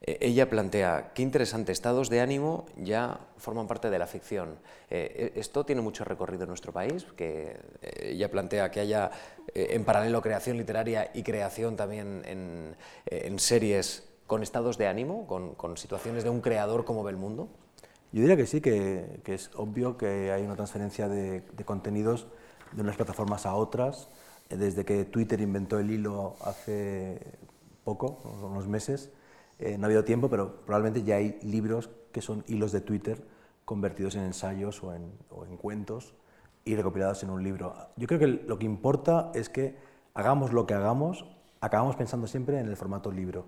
[0.06, 4.60] Eh, ella plantea, qué interesante, estados de ánimo ya forman parte de la ficción.
[4.90, 9.10] Eh, e- esto tiene mucho recorrido en nuestro país, que eh, ella plantea que haya
[9.54, 15.78] eh, en paralelo creación literaria y creación también en, series con estados de ánimo, con,
[15.78, 17.50] situaciones de un creador como Belmundo.
[18.12, 22.28] Yo diría que sí, que, es obvio que hay una transferencia de, contenidos
[22.72, 24.10] de unas plataformas a otras.
[24.50, 27.20] Desde que Twitter inventó el hilo hace
[27.84, 29.12] poco, unos meses,
[29.60, 33.24] eh, no ha habido tiempo, pero probablemente ya hay libros que son hilos de Twitter
[33.64, 36.14] convertidos en ensayos o en, o en cuentos
[36.64, 37.76] y recopilados en un libro.
[37.96, 39.78] Yo creo que lo que importa es que
[40.14, 41.26] hagamos lo que hagamos,
[41.62, 43.46] acabamos pensando siempre en el formato libro.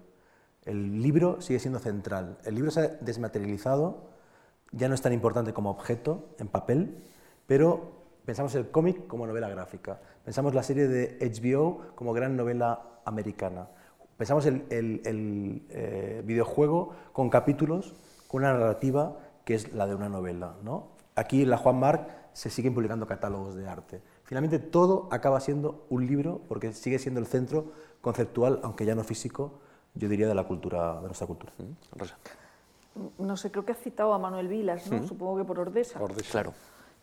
[0.65, 2.37] El libro sigue siendo central.
[2.43, 4.09] El libro se ha desmaterializado,
[4.71, 7.03] ya no es tan importante como objeto en papel,
[7.47, 12.99] pero pensamos el cómic como novela gráfica, pensamos la serie de HBO como gran novela
[13.05, 13.69] americana,
[14.17, 17.93] pensamos el, el- el, eh, videojuego con capítulos,
[18.27, 20.55] con una narrativa que es la de una novela.
[20.63, 20.87] ¿no?
[21.15, 24.01] Aquí en la Juan Marc se siguen publicando catálogos de arte.
[24.23, 29.03] Finalmente todo acaba siendo un libro porque sigue siendo el centro conceptual, aunque ya no
[29.03, 29.59] físico,
[29.95, 31.53] yo diría de la cultura, de nuestra cultura.
[31.95, 32.17] Rosa.
[33.19, 35.07] No sé, creo que has citado a Manuel Vilas, ¿no?
[35.07, 36.01] Supongo que por Ordesa.
[36.01, 36.31] Ordesa.
[36.31, 36.53] Claro.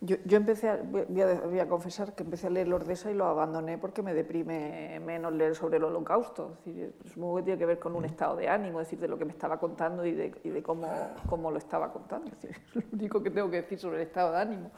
[0.01, 3.15] Yo, yo empecé, a, voy, a, voy a confesar que empecé a leer Lordesa y
[3.15, 6.59] lo abandoné porque me deprime menos leer sobre el holocausto.
[6.59, 9.09] Es decir, supongo que tiene que ver con un estado de ánimo, es decir, de
[9.09, 10.89] lo que me estaba contando y de, y de cómo,
[11.27, 12.31] cómo lo estaba contando.
[12.33, 14.71] Es, decir, es lo único que tengo que decir sobre el estado de ánimo.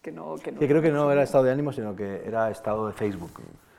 [0.00, 2.50] Que, no, que, no, Que creo que no era estado de ánimo, sino que era
[2.50, 3.32] estado de Facebook.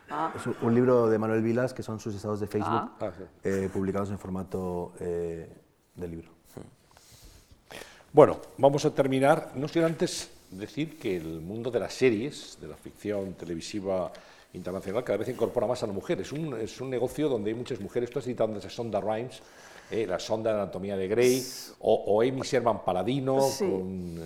[0.08, 0.32] Ah.
[0.36, 2.92] Es un- libro de Manuel Vilas que son sus estados de Facebook Ah.
[3.00, 3.24] Ah, sí.
[3.44, 5.50] eh, publicados en formato eh,
[5.96, 6.30] de libro.
[8.14, 12.68] Bueno, vamos a terminar, no sin antes decir que el mundo de las series, de
[12.68, 14.12] la ficción televisiva
[14.54, 16.20] internacional, cada vez incorpora más a la mujer.
[16.22, 18.10] Es un, es un negocio donde hay muchas mujeres.
[18.10, 19.42] Tú has citado a Sonda Rhimes,
[19.90, 21.44] eh, la Sonda de Anatomía de Grey,
[21.80, 23.66] o, o Amy Sherman Paladino Sí.
[23.66, 24.20] con,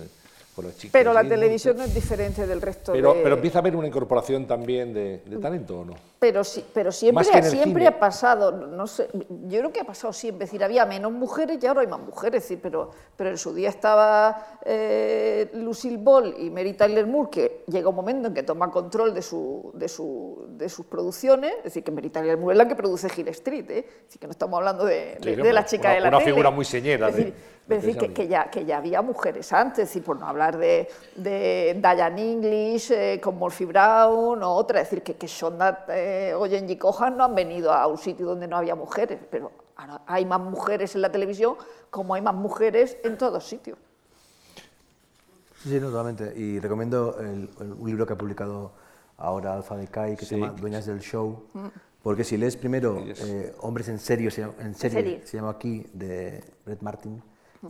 [0.54, 0.92] con las chicas.
[0.92, 3.22] Pero la televisión es diferente del resto Pero, de...
[3.22, 5.94] pero empieza a haber una incorporación también de, de talento, ¿o no?
[6.18, 6.40] Pero,
[6.72, 9.06] pero siempre, siempre ha pasado, no sé,
[9.48, 12.00] yo creo que ha pasado siempre, es decir, había menos mujeres y ahora hay más
[12.00, 17.06] mujeres, es decir, pero, pero en su día estaba eh, Lucille Ball y Mary Tyler
[17.06, 20.86] Moore, que llega un momento en que toma control de, su, de, su, de sus
[20.86, 23.78] producciones, es decir, que Mary Tyler Moore es la que produce Hill Street, ¿eh?
[23.86, 26.08] es decir, que no estamos hablando de, de- Sí, de la una- chica de la
[26.08, 26.30] una tele.
[26.30, 27.34] figura muy señera Es de- decir,
[27.66, 30.88] de es decir, que, ya, que ya había mujeres antes, y por no hablar de,
[31.16, 36.34] de Diane English, eh, con Murphy Brown o otra, es decir, que, que Shonda eh,
[36.34, 40.00] o Genji Kohan no han venido a un sitio donde no había mujeres, pero Ahora
[40.06, 41.54] hay más mujeres en la televisión
[41.90, 43.76] como hay más mujeres en todos sitios.
[45.62, 46.32] Sí, sí, no, totalmente.
[46.34, 48.72] Y recomiendo el- el- un libro que ha publicado
[49.18, 51.44] ahora Alfa de Kai, que se llama Dueñas del Show.
[52.02, 55.26] Porque si lees primero eh, Hombres en serio, se llama, en serie, serie.
[55.26, 57.22] se llama aquí, de Brett Martin,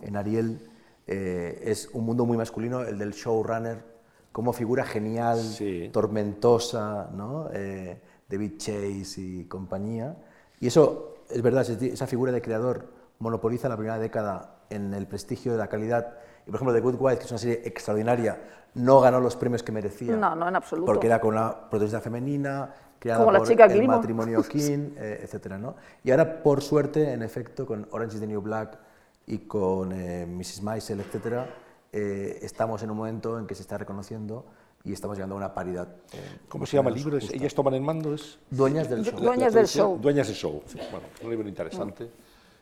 [0.02, 0.60] en Ariel,
[1.08, 3.82] eh, es un mundo muy masculino, el del showrunner,
[4.30, 5.88] como figura genial, Sí.
[5.92, 7.48] tormentosa, ¿no?
[7.52, 7.98] Eh,
[8.28, 10.16] David Chase y compañía.
[10.60, 15.52] Y eso es verdad, esa figura de creador monopoliza la primera década en el prestigio
[15.52, 16.14] de la calidad.
[16.46, 18.38] Y por ejemplo, The Good Wife, que es una serie extraordinaria,
[18.74, 20.16] no ganó los premios que merecía.
[20.16, 20.86] No, no, en absoluto.
[20.86, 25.20] Porque era con una protagonista femenina, creada Como la por chica el matrimonio King, eh,
[25.22, 25.76] etcétera, ¿no?
[26.04, 28.78] Y ahora, por suerte, en efecto, con Orange is the New Black
[29.26, 30.62] y con eh, Mrs.
[30.62, 31.48] Maisel, etcétera,
[31.92, 34.44] eh, estamos en un momento en que se está reconociendo
[34.86, 35.88] y estamos llegando a una paridad.
[36.12, 37.18] eh, ¿Cómo se llama el libro?
[37.18, 37.36] ¿Es justa.
[37.36, 38.14] ¿Ellas toman el mando?
[38.14, 38.38] ¿Es?
[38.48, 39.18] Dueñas del show.
[39.20, 39.98] dueñas del show.
[40.00, 40.62] Dueñas del show.
[40.90, 42.08] Bueno, un libro interesante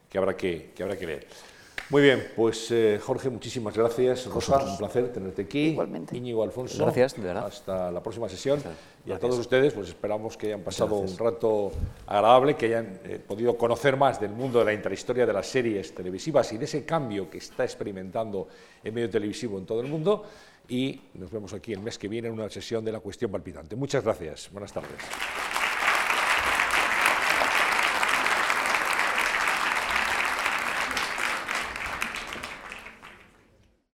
[0.09, 1.27] que habrá que, que habrá que leer.
[1.91, 4.25] Muy bien, pues eh, Jorge, muchísimas gracias.
[4.27, 5.69] Rosa, un placer tenerte aquí.
[5.69, 6.17] Igualmente.
[6.17, 6.83] Íñigo Alfonso.
[6.83, 7.47] Gracias, de verdad.
[7.47, 8.59] Hasta la próxima sesión.
[9.05, 11.73] Y a todos ustedes, pues esperamos que hayan pasado un rato
[12.07, 15.95] agradable, que hayan eh, podido conocer más del mundo de la intrahistoria de las series
[15.95, 18.49] televisivas y de ese cambio que está experimentando
[18.83, 20.25] el medio televisivo en todo el mundo.
[20.69, 23.77] Y nos vemos aquí el mes que viene en una sesión de la cuestión palpitante.
[23.77, 24.51] Muchas gracias.
[24.51, 24.99] Buenas tardes.